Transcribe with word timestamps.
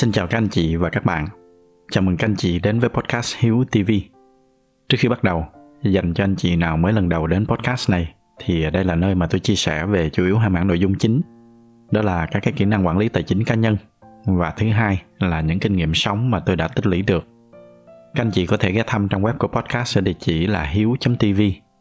Xin 0.00 0.12
chào 0.12 0.26
các 0.26 0.38
anh 0.38 0.48
chị 0.48 0.76
và 0.76 0.88
các 0.88 1.04
bạn. 1.04 1.26
Chào 1.90 2.02
mừng 2.02 2.16
các 2.16 2.26
anh 2.26 2.36
chị 2.36 2.58
đến 2.58 2.80
với 2.80 2.88
podcast 2.88 3.36
Hiếu 3.38 3.64
TV. 3.72 3.90
Trước 4.88 4.96
khi 5.00 5.08
bắt 5.08 5.24
đầu, 5.24 5.44
dành 5.82 6.14
cho 6.14 6.24
anh 6.24 6.36
chị 6.36 6.56
nào 6.56 6.76
mới 6.76 6.92
lần 6.92 7.08
đầu 7.08 7.26
đến 7.26 7.46
podcast 7.46 7.90
này 7.90 8.14
thì 8.38 8.70
đây 8.70 8.84
là 8.84 8.94
nơi 8.94 9.14
mà 9.14 9.26
tôi 9.26 9.40
chia 9.40 9.54
sẻ 9.54 9.86
về 9.86 10.10
chủ 10.10 10.24
yếu 10.24 10.38
hai 10.38 10.50
mảng 10.50 10.66
nội 10.66 10.80
dung 10.80 10.94
chính. 10.94 11.20
Đó 11.90 12.02
là 12.02 12.26
các 12.26 12.40
cái 12.42 12.52
kỹ 12.52 12.64
năng 12.64 12.86
quản 12.86 12.98
lý 12.98 13.08
tài 13.08 13.22
chính 13.22 13.44
cá 13.44 13.54
nhân 13.54 13.76
và 14.26 14.50
thứ 14.50 14.68
hai 14.68 15.02
là 15.18 15.40
những 15.40 15.58
kinh 15.58 15.72
nghiệm 15.72 15.94
sống 15.94 16.30
mà 16.30 16.40
tôi 16.40 16.56
đã 16.56 16.68
tích 16.68 16.86
lũy 16.86 17.02
được. 17.02 17.26
Các 18.14 18.22
anh 18.22 18.30
chị 18.30 18.46
có 18.46 18.56
thể 18.56 18.72
ghé 18.72 18.82
thăm 18.86 19.08
trang 19.08 19.22
web 19.22 19.34
của 19.38 19.48
podcast 19.48 19.98
ở 19.98 20.00
địa 20.00 20.14
chỉ 20.18 20.46
là 20.46 20.62
hiếu.tv 20.62 21.40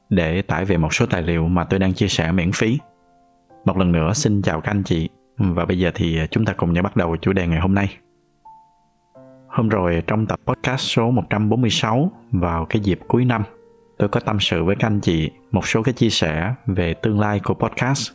để 0.10 0.42
tải 0.42 0.66
về 0.66 0.78
một 0.78 0.94
số 0.94 1.06
tài 1.06 1.22
liệu 1.22 1.48
mà 1.48 1.64
tôi 1.64 1.80
đang 1.80 1.94
chia 1.94 2.08
sẻ 2.08 2.32
miễn 2.32 2.52
phí. 2.52 2.80
Một 3.66 3.78
lần 3.78 3.92
nữa 3.92 4.14
xin 4.14 4.42
chào 4.42 4.62
các 4.62 4.72
anh 4.72 4.84
chị 4.84 5.10
và 5.38 5.66
bây 5.66 5.80
giờ 5.80 5.92
thì 5.96 6.20
chúng 6.32 6.46
ta 6.46 6.54
cùng 6.54 6.74
nhau 6.74 6.84
bắt 6.84 6.96
đầu 6.96 7.18
chủ 7.22 7.34
đề 7.34 7.48
ngày 7.48 7.60
hôm 7.60 7.74
nay. 7.74 7.98
Hôm 9.60 9.70
rồi 9.70 10.04
trong 10.08 10.26
tập 10.26 10.40
podcast 10.46 10.82
số 10.82 11.12
146 11.12 12.12
vào 12.32 12.66
cái 12.66 12.82
dịp 12.82 13.00
cuối 13.08 13.26
năm, 13.26 13.44
tôi 13.98 14.10
có 14.10 14.20
tâm 14.20 14.40
sự 14.40 14.64
với 14.64 14.76
các 14.76 14.88
anh 14.88 15.00
chị 15.00 15.32
một 15.52 15.68
số 15.68 15.84
cái 15.84 15.94
chia 15.94 16.10
sẻ 16.10 16.54
về 16.66 16.94
tương 16.94 17.20
lai 17.20 17.40
của 17.44 17.54
podcast. 17.54 18.12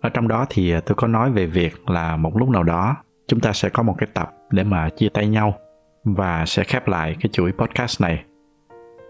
Ở 0.00 0.08
trong 0.08 0.28
đó 0.28 0.46
thì 0.50 0.74
tôi 0.86 0.94
có 0.94 1.06
nói 1.06 1.30
về 1.30 1.46
việc 1.46 1.90
là 1.90 2.16
một 2.16 2.36
lúc 2.36 2.48
nào 2.48 2.62
đó 2.62 2.96
chúng 3.28 3.40
ta 3.40 3.52
sẽ 3.52 3.68
có 3.68 3.82
một 3.82 3.94
cái 3.98 4.08
tập 4.14 4.32
để 4.50 4.64
mà 4.64 4.88
chia 4.88 5.08
tay 5.08 5.28
nhau 5.28 5.54
và 6.04 6.46
sẽ 6.46 6.64
khép 6.64 6.88
lại 6.88 7.16
cái 7.20 7.30
chuỗi 7.32 7.52
podcast 7.52 8.00
này. 8.00 8.24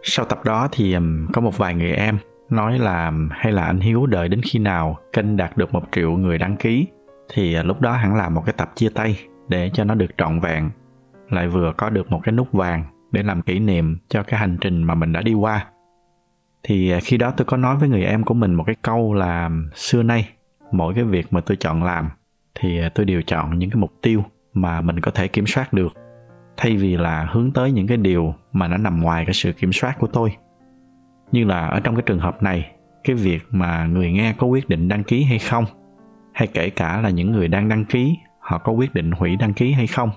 Sau 0.02 0.26
tập 0.26 0.44
đó 0.44 0.68
thì 0.72 0.94
um, 0.94 1.26
có 1.32 1.40
một 1.40 1.58
vài 1.58 1.74
người 1.74 1.92
em 1.92 2.18
nói 2.50 2.78
là 2.78 3.06
um, 3.06 3.28
hay 3.32 3.52
là 3.52 3.64
anh 3.64 3.80
Hiếu 3.80 4.06
đợi 4.06 4.28
đến 4.28 4.40
khi 4.42 4.58
nào 4.58 4.98
kênh 5.12 5.36
đạt 5.36 5.56
được 5.56 5.72
một 5.72 5.84
triệu 5.92 6.10
người 6.10 6.38
đăng 6.38 6.56
ký 6.56 6.86
thì 7.32 7.58
uh, 7.60 7.66
lúc 7.66 7.80
đó 7.80 7.92
hẳn 7.92 8.14
làm 8.14 8.34
một 8.34 8.42
cái 8.46 8.54
tập 8.58 8.72
chia 8.74 8.88
tay 8.88 9.18
để 9.48 9.70
cho 9.74 9.84
nó 9.84 9.94
được 9.94 10.10
trọn 10.18 10.40
vẹn 10.40 10.70
lại 11.32 11.48
vừa 11.48 11.72
có 11.76 11.90
được 11.90 12.10
một 12.10 12.20
cái 12.22 12.32
nút 12.32 12.52
vàng 12.52 12.84
để 13.12 13.22
làm 13.22 13.42
kỷ 13.42 13.58
niệm 13.58 13.98
cho 14.08 14.22
cái 14.22 14.40
hành 14.40 14.56
trình 14.60 14.82
mà 14.84 14.94
mình 14.94 15.12
đã 15.12 15.22
đi 15.22 15.34
qua. 15.34 15.66
Thì 16.62 16.90
à, 16.90 16.98
khi 17.02 17.16
đó 17.16 17.32
tôi 17.36 17.44
có 17.44 17.56
nói 17.56 17.76
với 17.76 17.88
người 17.88 18.04
em 18.04 18.24
của 18.24 18.34
mình 18.34 18.54
một 18.54 18.64
cái 18.66 18.76
câu 18.82 19.14
là, 19.14 19.50
xưa 19.74 20.02
nay, 20.02 20.28
mỗi 20.72 20.94
cái 20.94 21.04
việc 21.04 21.32
mà 21.32 21.40
tôi 21.40 21.56
chọn 21.56 21.82
làm, 21.82 22.10
thì 22.54 22.80
à, 22.80 22.90
tôi 22.94 23.06
đều 23.06 23.22
chọn 23.22 23.58
những 23.58 23.70
cái 23.70 23.76
mục 23.76 23.92
tiêu 24.02 24.24
mà 24.54 24.80
mình 24.80 25.00
có 25.00 25.10
thể 25.10 25.28
kiểm 25.28 25.46
soát 25.46 25.72
được, 25.72 25.92
thay 26.56 26.76
vì 26.76 26.96
là 26.96 27.28
hướng 27.32 27.52
tới 27.52 27.72
những 27.72 27.86
cái 27.86 27.96
điều 27.96 28.34
mà 28.52 28.68
nó 28.68 28.76
nằm 28.76 29.02
ngoài 29.02 29.24
cái 29.24 29.34
sự 29.34 29.52
kiểm 29.52 29.72
soát 29.72 29.98
của 29.98 30.06
tôi. 30.06 30.36
Như 31.32 31.44
là 31.44 31.66
ở 31.66 31.80
trong 31.80 31.96
cái 31.96 32.02
trường 32.06 32.18
hợp 32.18 32.42
này, 32.42 32.70
cái 33.04 33.16
việc 33.16 33.42
mà 33.50 33.86
người 33.86 34.12
nghe 34.12 34.34
có 34.38 34.46
quyết 34.46 34.68
định 34.68 34.88
đăng 34.88 35.04
ký 35.04 35.22
hay 35.22 35.38
không, 35.38 35.64
hay 36.32 36.48
kể 36.48 36.70
cả 36.70 37.00
là 37.00 37.10
những 37.10 37.32
người 37.32 37.48
đang 37.48 37.68
đăng 37.68 37.84
ký, 37.84 38.18
họ 38.40 38.58
có 38.58 38.72
quyết 38.72 38.94
định 38.94 39.10
hủy 39.10 39.36
đăng 39.36 39.54
ký 39.54 39.72
hay 39.72 39.86
không 39.86 40.10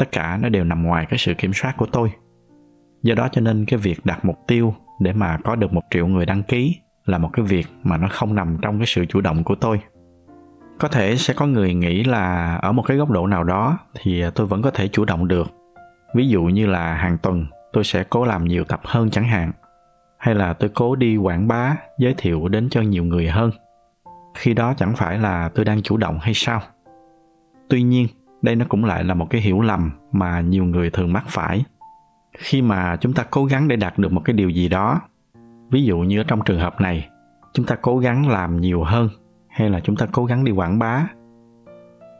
tất 0.00 0.12
cả 0.12 0.38
nó 0.42 0.48
đều 0.48 0.64
nằm 0.64 0.82
ngoài 0.82 1.06
cái 1.10 1.18
sự 1.18 1.34
kiểm 1.34 1.52
soát 1.54 1.74
của 1.76 1.86
tôi. 1.92 2.12
Do 3.02 3.14
đó 3.14 3.28
cho 3.32 3.40
nên 3.40 3.64
cái 3.66 3.78
việc 3.78 4.00
đặt 4.04 4.24
mục 4.24 4.36
tiêu 4.46 4.74
để 5.00 5.12
mà 5.12 5.38
có 5.44 5.56
được 5.56 5.72
một 5.72 5.82
triệu 5.90 6.06
người 6.06 6.26
đăng 6.26 6.42
ký 6.42 6.76
là 7.04 7.18
một 7.18 7.30
cái 7.32 7.44
việc 7.44 7.66
mà 7.82 7.96
nó 7.96 8.08
không 8.10 8.34
nằm 8.34 8.58
trong 8.62 8.78
cái 8.78 8.86
sự 8.86 9.06
chủ 9.06 9.20
động 9.20 9.44
của 9.44 9.54
tôi. 9.54 9.80
Có 10.78 10.88
thể 10.88 11.16
sẽ 11.16 11.34
có 11.34 11.46
người 11.46 11.74
nghĩ 11.74 12.04
là 12.04 12.56
ở 12.56 12.72
một 12.72 12.82
cái 12.86 12.96
góc 12.96 13.10
độ 13.10 13.26
nào 13.26 13.44
đó 13.44 13.78
thì 14.00 14.24
tôi 14.34 14.46
vẫn 14.46 14.62
có 14.62 14.70
thể 14.70 14.88
chủ 14.88 15.04
động 15.04 15.28
được. 15.28 15.46
Ví 16.14 16.28
dụ 16.28 16.42
như 16.42 16.66
là 16.66 16.94
hàng 16.94 17.18
tuần 17.18 17.46
tôi 17.72 17.84
sẽ 17.84 18.04
cố 18.10 18.24
làm 18.24 18.44
nhiều 18.44 18.64
tập 18.64 18.80
hơn 18.84 19.10
chẳng 19.10 19.28
hạn, 19.28 19.52
hay 20.18 20.34
là 20.34 20.52
tôi 20.52 20.70
cố 20.74 20.96
đi 20.96 21.16
quảng 21.16 21.48
bá, 21.48 21.76
giới 21.98 22.14
thiệu 22.18 22.48
đến 22.48 22.68
cho 22.70 22.80
nhiều 22.80 23.04
người 23.04 23.28
hơn. 23.28 23.50
Khi 24.34 24.54
đó 24.54 24.74
chẳng 24.76 24.96
phải 24.96 25.18
là 25.18 25.48
tôi 25.54 25.64
đang 25.64 25.82
chủ 25.82 25.96
động 25.96 26.18
hay 26.20 26.34
sao? 26.34 26.60
Tuy 27.68 27.82
nhiên 27.82 28.06
đây 28.42 28.56
nó 28.56 28.64
cũng 28.68 28.84
lại 28.84 29.04
là 29.04 29.14
một 29.14 29.26
cái 29.30 29.40
hiểu 29.40 29.60
lầm 29.60 29.90
mà 30.12 30.40
nhiều 30.40 30.64
người 30.64 30.90
thường 30.90 31.12
mắc 31.12 31.24
phải. 31.28 31.64
Khi 32.38 32.62
mà 32.62 32.96
chúng 32.96 33.12
ta 33.12 33.24
cố 33.30 33.44
gắng 33.44 33.68
để 33.68 33.76
đạt 33.76 33.98
được 33.98 34.12
một 34.12 34.22
cái 34.24 34.34
điều 34.34 34.50
gì 34.50 34.68
đó, 34.68 35.00
ví 35.70 35.84
dụ 35.84 35.98
như 35.98 36.20
ở 36.20 36.24
trong 36.24 36.40
trường 36.44 36.60
hợp 36.60 36.80
này, 36.80 37.08
chúng 37.52 37.66
ta 37.66 37.76
cố 37.82 37.98
gắng 37.98 38.28
làm 38.28 38.60
nhiều 38.60 38.82
hơn 38.82 39.08
hay 39.48 39.70
là 39.70 39.80
chúng 39.80 39.96
ta 39.96 40.06
cố 40.12 40.24
gắng 40.24 40.44
đi 40.44 40.52
quảng 40.52 40.78
bá, 40.78 41.06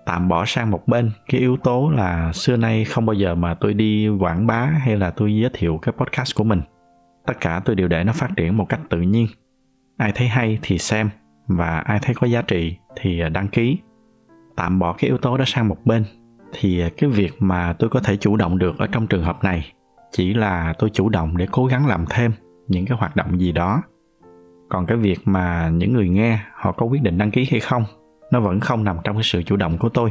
tạm 0.06 0.28
bỏ 0.28 0.44
sang 0.44 0.70
một 0.70 0.88
bên, 0.88 1.10
cái 1.28 1.40
yếu 1.40 1.56
tố 1.56 1.90
là 1.90 2.32
xưa 2.32 2.56
nay 2.56 2.84
không 2.84 3.06
bao 3.06 3.14
giờ 3.14 3.34
mà 3.34 3.54
tôi 3.54 3.74
đi 3.74 4.08
quảng 4.08 4.46
bá 4.46 4.64
hay 4.64 4.96
là 4.96 5.10
tôi 5.10 5.36
giới 5.36 5.50
thiệu 5.52 5.78
cái 5.82 5.92
podcast 5.98 6.36
của 6.36 6.44
mình. 6.44 6.60
Tất 7.26 7.34
cả 7.40 7.60
tôi 7.64 7.76
đều 7.76 7.88
để 7.88 8.04
nó 8.04 8.12
phát 8.12 8.30
triển 8.36 8.56
một 8.56 8.66
cách 8.68 8.80
tự 8.88 9.00
nhiên. 9.00 9.26
Ai 9.96 10.12
thấy 10.14 10.28
hay 10.28 10.58
thì 10.62 10.78
xem 10.78 11.10
và 11.46 11.78
ai 11.78 11.98
thấy 12.02 12.14
có 12.14 12.26
giá 12.26 12.42
trị 12.42 12.76
thì 12.96 13.22
đăng 13.32 13.48
ký 13.48 13.78
tạm 14.56 14.78
bỏ 14.78 14.92
cái 14.92 15.08
yếu 15.08 15.18
tố 15.18 15.36
đó 15.36 15.44
sang 15.46 15.68
một 15.68 15.76
bên, 15.84 16.04
thì 16.52 16.82
cái 16.96 17.10
việc 17.10 17.32
mà 17.38 17.72
tôi 17.72 17.90
có 17.90 18.00
thể 18.00 18.16
chủ 18.16 18.36
động 18.36 18.58
được 18.58 18.78
ở 18.78 18.86
trong 18.86 19.06
trường 19.06 19.22
hợp 19.22 19.44
này 19.44 19.72
chỉ 20.10 20.34
là 20.34 20.74
tôi 20.78 20.90
chủ 20.90 21.08
động 21.08 21.36
để 21.36 21.46
cố 21.50 21.66
gắng 21.66 21.86
làm 21.86 22.04
thêm 22.10 22.32
những 22.68 22.86
cái 22.86 22.98
hoạt 22.98 23.16
động 23.16 23.40
gì 23.40 23.52
đó. 23.52 23.82
Còn 24.68 24.86
cái 24.86 24.96
việc 24.96 25.20
mà 25.24 25.68
những 25.68 25.92
người 25.92 26.08
nghe 26.08 26.40
họ 26.54 26.72
có 26.72 26.86
quyết 26.86 27.02
định 27.02 27.18
đăng 27.18 27.30
ký 27.30 27.48
hay 27.50 27.60
không, 27.60 27.84
nó 28.32 28.40
vẫn 28.40 28.60
không 28.60 28.84
nằm 28.84 28.96
trong 29.04 29.16
cái 29.16 29.22
sự 29.22 29.42
chủ 29.42 29.56
động 29.56 29.78
của 29.78 29.88
tôi. 29.88 30.10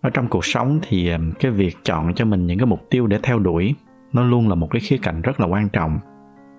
Ở 0.00 0.10
trong 0.10 0.28
cuộc 0.28 0.44
sống 0.44 0.78
thì 0.82 1.10
cái 1.40 1.52
việc 1.52 1.76
chọn 1.84 2.14
cho 2.14 2.24
mình 2.24 2.46
những 2.46 2.58
cái 2.58 2.66
mục 2.66 2.80
tiêu 2.90 3.06
để 3.06 3.18
theo 3.22 3.38
đuổi, 3.38 3.74
nó 4.12 4.22
luôn 4.22 4.48
là 4.48 4.54
một 4.54 4.68
cái 4.70 4.80
khía 4.80 4.98
cạnh 5.02 5.22
rất 5.22 5.40
là 5.40 5.46
quan 5.46 5.68
trọng. 5.68 5.98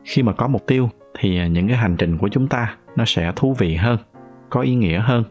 Khi 0.04 0.24
mà 0.24 0.34
có 0.34 0.48
mục 0.48 0.68
tiêu 0.68 0.90
thì 1.20 1.40
ờ, 1.40 1.46
những 1.46 1.68
cái 1.68 1.78
hành 1.78 1.96
trình 1.98 2.18
của 2.18 2.30
chúng 2.30 2.48
ta 2.48 2.76
nó 2.96 3.06
sẽ 3.06 3.32
thú 3.36 3.56
vị 3.58 3.76
hơn, 3.76 3.98
có 4.50 4.62
ý 4.62 4.76
nghĩa 4.76 5.00
hơn 5.00 5.24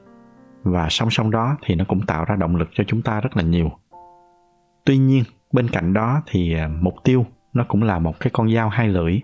và 0.63 0.87
song 0.91 1.11
song 1.11 1.31
đó 1.31 1.57
thì 1.63 1.75
nó 1.75 1.85
cũng 1.89 2.07
tạo 2.07 2.25
ra 2.25 2.37
động 2.37 2.57
lực 2.57 2.69
cho 2.73 2.85
chúng 2.87 3.03
ta 3.03 3.21
rất 3.21 3.37
là 3.37 3.43
nhiều. 3.43 3.71
Tuy 4.85 4.99
nhiên, 4.99 5.25
bên 5.53 5.69
cạnh 5.69 5.93
đó 5.93 6.23
thì 6.27 6.55
à, 6.55 6.69
mục 6.81 6.95
tiêu 7.05 7.27
nó 7.53 7.65
cũng 7.69 7.83
là 7.83 7.99
một 7.99 8.21
cái 8.21 8.31
con 8.33 8.55
dao 8.55 8.69
hai 8.69 8.89
lưỡi. 8.89 9.21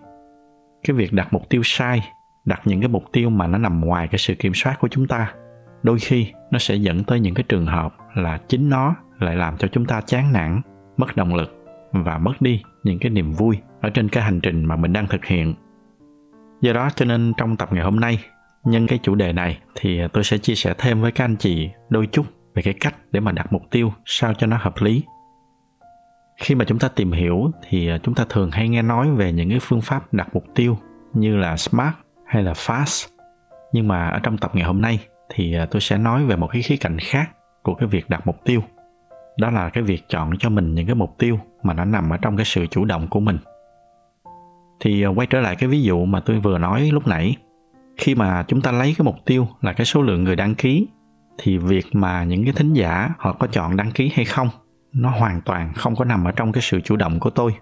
Cái 0.84 0.97
việc 0.97 1.12
đặt 1.12 1.32
mục 1.32 1.48
tiêu 1.48 1.60
sai, 1.64 2.00
đặt 2.44 2.60
những 2.64 2.80
cái 2.80 2.88
mục 2.88 3.04
tiêu 3.12 3.30
mà 3.30 3.47
nó 3.47 3.58
nằm 3.58 3.80
ngoài 3.80 4.08
cái 4.08 4.19
sự 4.19 4.34
kiểm 4.34 4.52
soát 4.54 4.76
của 4.80 4.88
chúng 4.88 5.06
ta, 5.06 5.34
đôi 5.82 5.98
khi 5.98 6.32
nó 6.50 6.58
sẽ 6.58 6.74
dẫn 6.74 7.04
tới 7.04 7.20
những 7.20 7.34
cái 7.34 7.44
trường 7.48 7.66
hợp 7.66 7.97
là 8.14 8.38
chính 8.48 8.70
nó 8.70 8.94
lại 9.18 9.36
làm 9.36 9.56
cho 9.56 9.68
chúng 9.68 9.86
ta 9.86 10.00
chán 10.00 10.32
nản, 10.32 10.60
mất 10.97 11.16
động 11.16 11.34
lực 11.34 11.64
và 11.92 12.18
mất 12.18 12.32
đi 12.41 12.62
những 12.84 12.98
cái 12.98 13.10
niềm 13.10 13.32
vui 13.32 13.58
ở 13.80 13.91
trên 13.91 14.08
cái 14.08 14.22
hành 14.22 14.41
trình 14.41 14.64
mà 14.64 14.76
mình 14.76 14.92
đang 14.92 15.06
thực 15.06 15.24
hiện. 15.24 15.54
Do 16.60 16.72
đó 16.72 16.88
cho 16.97 17.04
nên 17.04 17.32
trong 17.36 17.56
tập 17.56 17.72
ngày 17.72 17.84
hôm 17.84 18.00
nay 18.00 18.18
nhân 18.66 18.87
cái 18.87 18.99
chủ 19.03 19.15
đề 19.15 19.32
này 19.32 19.59
thì 19.75 20.00
tôi 20.12 20.25
sẽ 20.25 20.38
chia 20.38 20.54
sẻ 20.54 20.75
thêm 20.78 21.00
với 21.00 21.12
các 21.12 21.25
anh 21.25 21.37
chị 21.37 21.71
đôi 21.88 22.06
chút 22.06 22.27
về 22.54 22.62
cái 22.62 22.75
cách 22.81 22.94
để 23.10 23.21
mà 23.21 23.32
đặt 23.32 23.53
mục 23.53 23.62
tiêu 23.71 23.93
sao 24.04 24.34
cho 24.34 24.47
nó 24.47 24.56
hợp 24.56 24.75
lý. 24.81 25.03
Khi 26.41 26.54
mà 26.54 26.65
chúng 26.65 26.78
ta 26.78 26.88
tìm 26.88 27.12
hiểu 27.12 27.50
thì 27.69 27.91
chúng 28.03 28.15
ta 28.15 28.25
thường 28.28 28.50
hay 28.50 28.69
nghe 28.69 28.82
nói 28.82 29.10
về 29.10 29.32
những 29.32 29.50
cái 29.50 29.59
phương 29.62 29.81
pháp 29.81 30.15
đặt 30.15 30.28
mục 30.34 30.44
tiêu 30.54 30.78
như 31.15 31.37
là 31.37 31.56
smart 31.56 31.94
hay 32.27 32.43
là 32.43 32.53
fast. 32.53 33.09
Nhưng 33.72 33.88
mà 33.88 34.09
ở 34.09 34.19
trong 34.19 34.38
tập 34.38 34.50
ngày 34.54 34.65
hôm 34.65 34.81
nay 34.81 34.98
thì 35.28 35.56
tôi 35.71 35.81
sẽ 35.81 35.98
nói 35.98 36.25
về 36.25 36.37
một 36.37 36.47
cái 36.53 36.62
khía 36.62 36.77
cạnh 36.77 36.98
khác 36.98 37.31
của 37.62 37.75
cái 37.75 37.88
việc 37.88 38.10
đặt 38.10 38.27
mục 38.27 38.37
tiêu. 38.44 38.62
Đó 39.38 39.50
là 39.50 39.69
cái 39.69 39.83
việc 39.83 40.03
chọn 40.09 40.38
cho 40.38 40.48
mình 40.48 40.75
những 40.75 40.87
cái 40.87 40.94
mục 40.94 41.15
tiêu 41.19 41.38
mà 41.62 41.75
nó 41.75 41.84
nằm 41.84 42.10
ở 42.10 42.16
trong 42.16 42.37
cái 42.37 42.44
sự 42.44 42.66
chủ 42.66 42.84
động 42.84 43.09
của 43.10 43.21
mình. 43.21 43.38
Thì 44.81 45.06
quay 45.06 45.27
trở 45.27 45.41
lại 45.41 45.56
cái 45.56 45.69
ví 45.69 45.83
dụ 45.83 46.04
mà 46.04 46.21
tôi 46.21 46.41
vừa 46.41 46.59
nói 46.59 46.91
lúc 46.93 47.06
nãy 47.06 47.37
khi 47.97 48.15
mà 48.15 48.45
chúng 48.49 48.61
ta 48.61 48.73
lấy 48.73 48.95
cái 48.99 49.05
mục 49.05 49.17
tiêu 49.25 49.49
là 49.61 49.73
cái 49.73 49.84
số 49.84 50.03
lượng 50.03 50.25
người 50.25 50.37
đăng 50.37 50.55
ký, 50.55 50.89
thì 51.39 51.59
việc 51.59 51.87
mà 51.93 52.25
những 52.25 52.45
cái 52.45 52.53
thính 52.53 52.73
giả 52.73 53.11
họ 53.19 53.33
có 53.33 53.47
chọn 53.47 53.77
đăng 53.77 53.91
ký 53.91 54.11
hay 54.15 54.25
không, 54.25 54.49
nó 54.93 55.11
hoàn 55.11 55.41
toàn 55.41 55.73
không 55.75 55.97
có 55.97 56.05
nằm 56.05 56.25
ở 56.25 56.33
trong 56.33 56.53
cái 56.53 56.62
sự 56.62 56.81
chủ 56.81 56.97
động 56.97 57.21
của 57.21 57.31
tôi. 57.31 57.55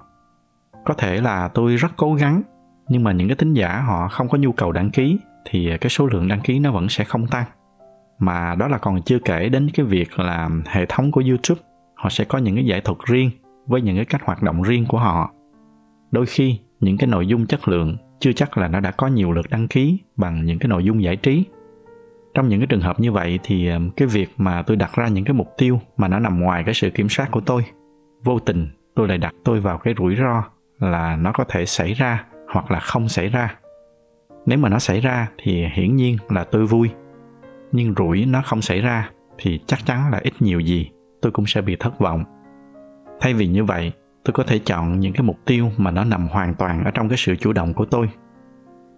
Có 0.85 0.95
thể 0.95 1.21
là 1.21 1.49
tôi 1.49 1.77
rất 1.77 1.93
cố 1.97 2.15
gắng, 2.15 2.43
nhưng 2.89 3.05
mà 3.05 3.13
những 3.13 3.29
cái 3.29 3.37
thính 3.37 3.55
giả 3.55 3.81
họ 3.81 4.09
không 4.09 4.29
có 4.29 4.39
nhu 4.39 4.53
cầu 4.53 4.73
đăng 4.73 4.91
ký, 4.91 5.19
thì 5.45 5.71
cái 5.81 5.91
số 5.91 6.07
lượng 6.07 6.29
đăng 6.29 6.41
ký 6.41 6.59
nó 6.59 6.73
vẫn 6.73 6.89
sẽ 6.89 7.05
không 7.05 7.27
tăng. 7.27 7.45
Mà 8.19 8.55
đó 8.55 8.69
là 8.69 8.79
còn 8.79 9.03
chưa 9.03 9.19
kể 9.19 9.49
đến 9.49 9.71
cái 9.75 9.87
việc 9.87 10.19
là 10.19 10.51
hệ 10.67 10.87
thống 10.89 11.11
của 11.11 11.23
youtube, 11.29 11.61
họ 11.95 12.09
sẽ 12.11 12.25
có 12.25 12.39
những 12.39 12.55
cái 12.55 12.65
giải 12.65 12.81
thuật 12.81 12.99
riêng 13.07 13.31
với 13.67 13.81
những 13.81 13.97
cái 13.97 14.05
cách 14.05 14.23
hoạt 14.25 14.43
động 14.43 14.63
riêng 14.63 14.87
của 14.89 14.99
họ. 14.99 15.33
Đôi 16.11 16.27
khi, 16.27 16.59
những 16.81 16.99
cái 16.99 17.07
nội 17.07 17.27
dung 17.27 17.47
chất 17.47 17.69
lượng 17.69 17.97
chưa 18.19 18.33
chắc 18.33 18.59
là 18.59 18.69
nó 18.69 18.81
đã 18.81 18.91
có 18.91 19.07
nhiều 19.07 19.33
lượt 19.33 19.47
đăng 19.51 19.69
ký 19.69 19.99
bằng 20.17 20.45
những 20.45 20.59
cái 20.59 20.69
nội 20.69 20.85
dung 20.85 21.03
giải 21.03 21.17
trí. 21.17 21.45
Trong 22.35 22.49
những 22.49 22.61
cái 22.61 22.67
trường 22.67 22.81
hợp 22.81 23.01
như 23.01 23.13
vậy 23.13 23.39
thì 23.43 23.69
ờ, 23.69 23.79
cái 23.97 24.09
việc 24.09 24.29
mà 24.37 24.63
tôi 24.63 24.77
đặt 24.77 24.91
ra 24.95 25.09
những 25.09 25.25
cái 25.25 25.35
mục 25.35 25.49
tiêu 25.59 25.81
mà 25.97 26.09
nó 26.09 26.19
nằm 26.19 26.41
ngoài 26.41 26.63
cái 26.65 26.75
sự 26.75 26.91
kiểm 26.91 27.09
soát 27.09 27.31
của 27.31 27.41
tôi, 27.41 27.65
vô 28.25 28.39
tình 28.39 28.69
tôi 28.95 29.09
lại 29.09 29.19
đặt 29.19 29.35
tôi 29.45 29.61
vào 29.61 29.79
cái 29.79 29.95
rủi 29.99 30.17
ro 30.17 30.45
là 30.79 31.17
nó 31.17 31.33
có 31.33 31.45
thể 31.49 31.67
xảy 31.67 31.95
ra 31.95 32.25
hoặc 32.53 32.71
là 32.71 32.81
không 32.81 33.09
xảy 33.09 33.29
ra. 33.29 33.55
Nếu 34.47 34.59
mà 34.59 34.69
nó 34.69 34.79
xảy 34.79 35.01
ra 35.01 35.29
thì 35.39 35.67
hiển 35.75 35.97
nhiên 35.97 36.17
là 36.29 36.45
tôi 36.45 36.67
vui, 36.67 36.91
nhưng 37.73 37.95
rủi 37.95 38.27
nó 38.27 38.43
không 38.43 38.63
xảy 38.63 38.81
ra 38.81 39.11
thì 39.39 39.61
chắc 39.67 39.87
chắn 39.87 40.11
là 40.11 40.21
ít 40.23 40.33
nhiều 40.41 40.61
gì 40.61 40.91
tôi 41.23 41.33
cũng 41.33 41.47
sẽ 41.47 41.63
bị 41.63 41.77
thất 41.77 41.99
vọng. 41.99 42.25
Thay 43.21 43.35
vì 43.35 43.47
như 43.47 43.65
vậy 43.65 43.93
tôi 44.25 44.33
có 44.33 44.45
thể 44.45 44.59
chọn 44.59 45.01
những 45.01 45.13
cái 45.13 45.23
mục 45.23 45.39
tiêu 45.45 45.71
mà 45.77 45.91
nó 45.91 46.05
nằm 46.05 46.29
hoàn 46.29 46.55
toàn 46.55 46.85
ở 46.85 46.91
trong 46.91 47.09
cái 47.09 47.19
sự 47.19 47.37
chủ 47.37 47.53
động 47.53 47.75
của 47.75 47.85
tôi. 47.85 48.11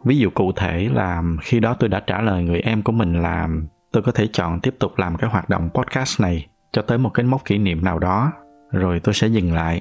Ví 0.04 0.18
dụ 0.18 0.30
cụ 0.30 0.52
thể 0.52 0.88
là 0.92 1.22
khi 1.42 1.60
đó 1.60 1.76
tôi 1.80 1.88
đã 1.88 2.00
trả 2.00 2.20
lời 2.20 2.44
người 2.44 2.60
em 2.60 2.82
của 2.82 2.92
mình 2.92 3.22
là 3.22 3.48
tôi 3.92 4.02
có 4.02 4.12
thể 4.12 4.28
chọn 4.32 4.60
tiếp 4.60 4.74
tục 4.78 4.92
làm 4.98 5.16
cái 5.16 5.30
hoạt 5.30 5.48
động 5.48 5.70
podcast 5.74 6.20
này 6.20 6.46
cho 6.72 6.82
tới 6.82 6.98
một 6.98 7.10
cái 7.14 7.26
mốc 7.26 7.44
kỷ 7.44 7.58
niệm 7.58 7.84
nào 7.84 7.98
đó, 7.98 8.32
rồi 8.72 9.00
tôi 9.00 9.14
sẽ 9.14 9.26
dừng 9.26 9.54
lại. 9.54 9.80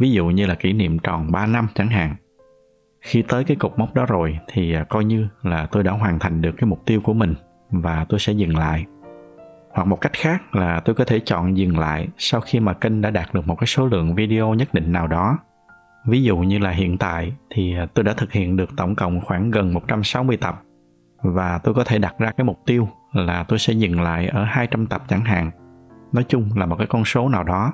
Ví 0.00 0.10
dụ 0.10 0.26
như 0.26 0.46
là 0.46 0.54
kỷ 0.54 0.72
niệm 0.72 0.98
tròn 0.98 1.32
3 1.32 1.46
năm 1.46 1.68
chẳng 1.74 1.88
hạn. 1.88 2.14
Khi 3.00 3.22
tới 3.22 3.44
cái 3.44 3.56
cột 3.56 3.78
mốc 3.78 3.94
đó 3.94 4.06
rồi 4.06 4.38
thì 4.48 4.74
à, 4.74 4.84
coi 4.88 5.04
như 5.04 5.28
là 5.42 5.66
tôi 5.66 5.82
đã 5.82 5.92
hoàn 5.92 6.18
thành 6.18 6.40
được 6.40 6.52
cái 6.56 6.66
mục 6.66 6.82
tiêu 6.86 7.00
của 7.04 7.14
mình 7.14 7.34
và 7.70 8.06
tôi 8.08 8.20
sẽ 8.20 8.32
dừng 8.32 8.56
lại 8.58 8.84
hoặc 9.74 9.84
một 9.84 10.00
cách 10.00 10.12
khác 10.12 10.54
là 10.54 10.80
tôi 10.80 10.94
có 10.94 11.04
thể 11.04 11.20
chọn 11.20 11.56
dừng 11.56 11.78
lại 11.78 12.08
sau 12.18 12.40
khi 12.40 12.60
mà 12.60 12.72
kênh 12.72 13.00
đã 13.00 13.10
đạt 13.10 13.34
được 13.34 13.46
một 13.46 13.58
cái 13.58 13.66
số 13.66 13.86
lượng 13.86 14.14
video 14.14 14.54
nhất 14.54 14.74
định 14.74 14.92
nào 14.92 15.06
đó 15.06 15.38
ví 16.06 16.22
dụ 16.22 16.38
như 16.38 16.58
là 16.58 16.70
hiện 16.70 16.98
tại 16.98 17.32
thì 17.50 17.74
tôi 17.94 18.04
đã 18.04 18.12
thực 18.12 18.32
hiện 18.32 18.56
được 18.56 18.70
tổng 18.76 18.94
cộng 18.94 19.20
khoảng 19.20 19.50
gần 19.50 19.74
160 19.74 20.36
tập 20.36 20.62
và 21.22 21.58
tôi 21.58 21.74
có 21.74 21.84
thể 21.84 21.98
đặt 21.98 22.14
ra 22.18 22.30
cái 22.30 22.44
mục 22.44 22.58
tiêu 22.66 22.88
là 23.12 23.44
tôi 23.48 23.58
sẽ 23.58 23.72
dừng 23.72 24.00
lại 24.00 24.28
ở 24.28 24.44
200 24.44 24.86
tập 24.86 25.02
chẳng 25.08 25.24
hạn. 25.24 25.50
Nói 26.12 26.24
chung 26.28 26.50
là 26.56 26.66
một 26.66 26.76
cái 26.78 26.86
con 26.86 27.04
số 27.04 27.28
nào 27.28 27.44
đó. 27.44 27.72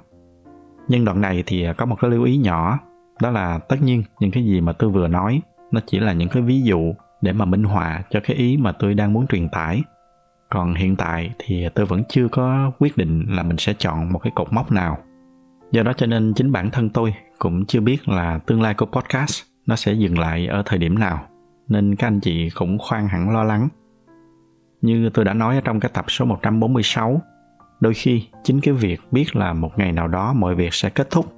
Nhưng 0.88 1.04
đoạn 1.04 1.20
này 1.20 1.42
thì 1.46 1.66
có 1.76 1.86
một 1.86 1.96
cái 2.00 2.10
lưu 2.10 2.24
ý 2.24 2.36
nhỏ, 2.36 2.78
đó 3.22 3.30
là 3.30 3.58
tất 3.58 3.76
nhiên 3.82 4.02
những 4.20 4.30
cái 4.30 4.44
gì 4.44 4.60
mà 4.60 4.72
tôi 4.72 4.90
vừa 4.90 5.08
nói 5.08 5.42
nó 5.70 5.80
chỉ 5.86 5.98
là 5.98 6.12
những 6.12 6.28
cái 6.28 6.42
ví 6.42 6.62
dụ 6.62 6.94
để 7.22 7.32
mà 7.32 7.44
minh 7.44 7.64
họa 7.64 8.02
cho 8.10 8.20
cái 8.24 8.36
ý 8.36 8.56
mà 8.56 8.72
tôi 8.72 8.94
đang 8.94 9.12
muốn 9.12 9.26
truyền 9.26 9.48
tải. 9.48 9.82
Còn 10.50 10.74
hiện 10.74 10.96
tại 10.96 11.30
thì 11.38 11.68
tôi 11.74 11.86
vẫn 11.86 12.02
chưa 12.08 12.28
có 12.28 12.72
quyết 12.78 12.96
định 12.96 13.26
là 13.28 13.42
mình 13.42 13.56
sẽ 13.58 13.74
chọn 13.78 14.12
một 14.12 14.18
cái 14.18 14.32
cột 14.34 14.52
mốc 14.52 14.72
nào. 14.72 14.98
Do 15.72 15.82
đó 15.82 15.92
cho 15.92 16.06
nên 16.06 16.34
chính 16.34 16.52
bản 16.52 16.70
thân 16.70 16.90
tôi 16.90 17.14
cũng 17.38 17.66
chưa 17.66 17.80
biết 17.80 18.08
là 18.08 18.38
tương 18.38 18.62
lai 18.62 18.74
của 18.74 18.86
podcast 18.86 19.42
nó 19.66 19.76
sẽ 19.76 19.92
dừng 19.92 20.18
lại 20.18 20.46
ở 20.46 20.62
thời 20.66 20.78
điểm 20.78 20.98
nào 20.98 21.26
nên 21.68 21.96
các 21.96 22.06
anh 22.06 22.20
chị 22.20 22.50
cũng 22.54 22.78
khoan 22.78 23.08
hẳn 23.08 23.30
lo 23.30 23.44
lắng. 23.44 23.68
Như 24.82 25.10
tôi 25.14 25.24
đã 25.24 25.34
nói 25.34 25.54
ở 25.54 25.60
trong 25.64 25.80
cái 25.80 25.90
tập 25.94 26.04
số 26.08 26.24
146, 26.24 27.20
đôi 27.80 27.94
khi 27.94 28.24
chính 28.42 28.60
cái 28.60 28.74
việc 28.74 29.00
biết 29.10 29.36
là 29.36 29.52
một 29.52 29.78
ngày 29.78 29.92
nào 29.92 30.08
đó 30.08 30.32
mọi 30.32 30.54
việc 30.54 30.74
sẽ 30.74 30.90
kết 30.90 31.10
thúc, 31.10 31.34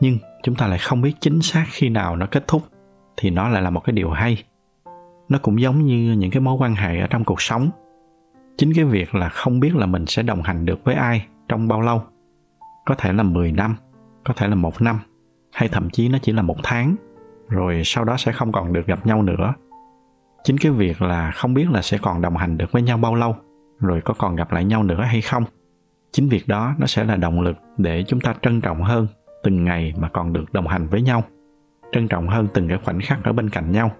nhưng 0.00 0.18
chúng 0.42 0.54
ta 0.54 0.66
lại 0.66 0.78
không 0.78 1.00
biết 1.00 1.12
chính 1.20 1.42
xác 1.42 1.64
khi 1.68 1.88
nào 1.88 2.16
nó 2.16 2.26
kết 2.26 2.44
thúc 2.46 2.62
thì 3.16 3.30
nó 3.30 3.48
lại 3.48 3.62
là 3.62 3.70
một 3.70 3.80
cái 3.80 3.92
điều 3.92 4.10
hay. 4.10 4.42
Nó 5.28 5.38
cũng 5.42 5.60
giống 5.60 5.86
như 5.86 6.12
những 6.12 6.30
cái 6.30 6.40
mối 6.40 6.56
quan 6.58 6.74
hệ 6.74 7.00
ở 7.00 7.06
trong 7.06 7.24
cuộc 7.24 7.42
sống. 7.42 7.70
Chính 8.56 8.72
cái 8.74 8.84
việc 8.84 9.14
là 9.14 9.28
không 9.28 9.60
biết 9.60 9.76
là 9.76 9.86
mình 9.86 10.06
sẽ 10.06 10.22
đồng 10.22 10.42
hành 10.42 10.64
được 10.64 10.84
với 10.84 10.94
ai 10.94 11.26
trong 11.48 11.68
bao 11.68 11.80
lâu. 11.80 12.02
Có 12.86 12.94
thể 12.94 13.12
là 13.12 13.22
10 13.22 13.52
năm, 13.52 13.76
có 14.24 14.34
thể 14.36 14.48
là 14.48 14.54
một 14.54 14.82
năm, 14.82 14.98
hay 15.52 15.68
thậm 15.68 15.90
chí 15.90 16.08
nó 16.08 16.18
chỉ 16.22 16.32
là 16.32 16.42
một 16.42 16.56
tháng, 16.62 16.96
rồi 17.48 17.82
sau 17.84 18.04
đó 18.04 18.16
sẽ 18.16 18.32
không 18.32 18.52
còn 18.52 18.72
được 18.72 18.86
gặp 18.86 19.06
nhau 19.06 19.22
nữa 19.22 19.54
chính 20.44 20.58
cái 20.58 20.72
việc 20.72 21.02
là 21.02 21.30
không 21.30 21.54
biết 21.54 21.70
là 21.70 21.82
sẽ 21.82 21.98
còn 22.02 22.22
đồng 22.22 22.36
hành 22.36 22.58
được 22.58 22.72
với 22.72 22.82
nhau 22.82 22.98
bao 22.98 23.14
lâu 23.14 23.36
rồi 23.80 24.00
có 24.00 24.14
còn 24.18 24.36
gặp 24.36 24.52
lại 24.52 24.64
nhau 24.64 24.82
nữa 24.82 25.02
hay 25.02 25.20
không 25.20 25.44
chính 26.12 26.28
việc 26.28 26.48
đó 26.48 26.74
nó 26.78 26.86
sẽ 26.86 27.04
là 27.04 27.16
động 27.16 27.40
lực 27.40 27.56
để 27.78 28.04
chúng 28.06 28.20
ta 28.20 28.34
trân 28.42 28.60
trọng 28.60 28.82
hơn 28.82 29.06
từng 29.42 29.64
ngày 29.64 29.94
mà 29.96 30.08
còn 30.08 30.32
được 30.32 30.52
đồng 30.52 30.66
hành 30.66 30.88
với 30.88 31.02
nhau 31.02 31.22
trân 31.92 32.08
trọng 32.08 32.28
hơn 32.28 32.48
từng 32.54 32.68
cái 32.68 32.78
khoảnh 32.84 33.00
khắc 33.00 33.24
ở 33.24 33.32
bên 33.32 33.50
cạnh 33.50 33.72
nhau 33.72 33.90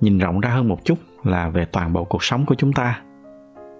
nhìn 0.00 0.18
rộng 0.18 0.40
ra 0.40 0.50
hơn 0.50 0.68
một 0.68 0.84
chút 0.84 0.98
là 1.24 1.48
về 1.48 1.64
toàn 1.64 1.92
bộ 1.92 2.04
cuộc 2.04 2.24
sống 2.24 2.46
của 2.46 2.54
chúng 2.54 2.72
ta 2.72 3.02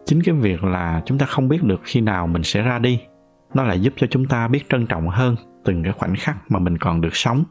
chính 0.05 0.23
cái 0.23 0.35
việc 0.35 0.64
là 0.64 1.02
chúng 1.06 1.19
ta 1.19 1.26
không 1.26 1.49
biết 1.49 1.62
được 1.62 1.81
khi 1.85 2.00
nào 2.00 2.26
mình 2.26 2.43
sẽ 2.43 2.62
ra 2.62 2.79
đi, 2.79 3.00
nó 3.55 3.62
lại 3.62 3.81
giúp 3.81 3.93
cho 3.97 4.06
chúng 4.11 4.26
ta 4.26 4.49
biết 4.49 4.69
trân 4.69 4.87
trọng 4.87 5.08
hơn 5.08 5.37
từng 5.64 5.82
cái 5.82 5.93
khoảnh 5.93 6.14
khắc 6.17 6.50
mà 6.50 6.58
mình 6.58 6.79
còn 6.79 7.00
được 7.00 7.17
sống. 7.17 7.44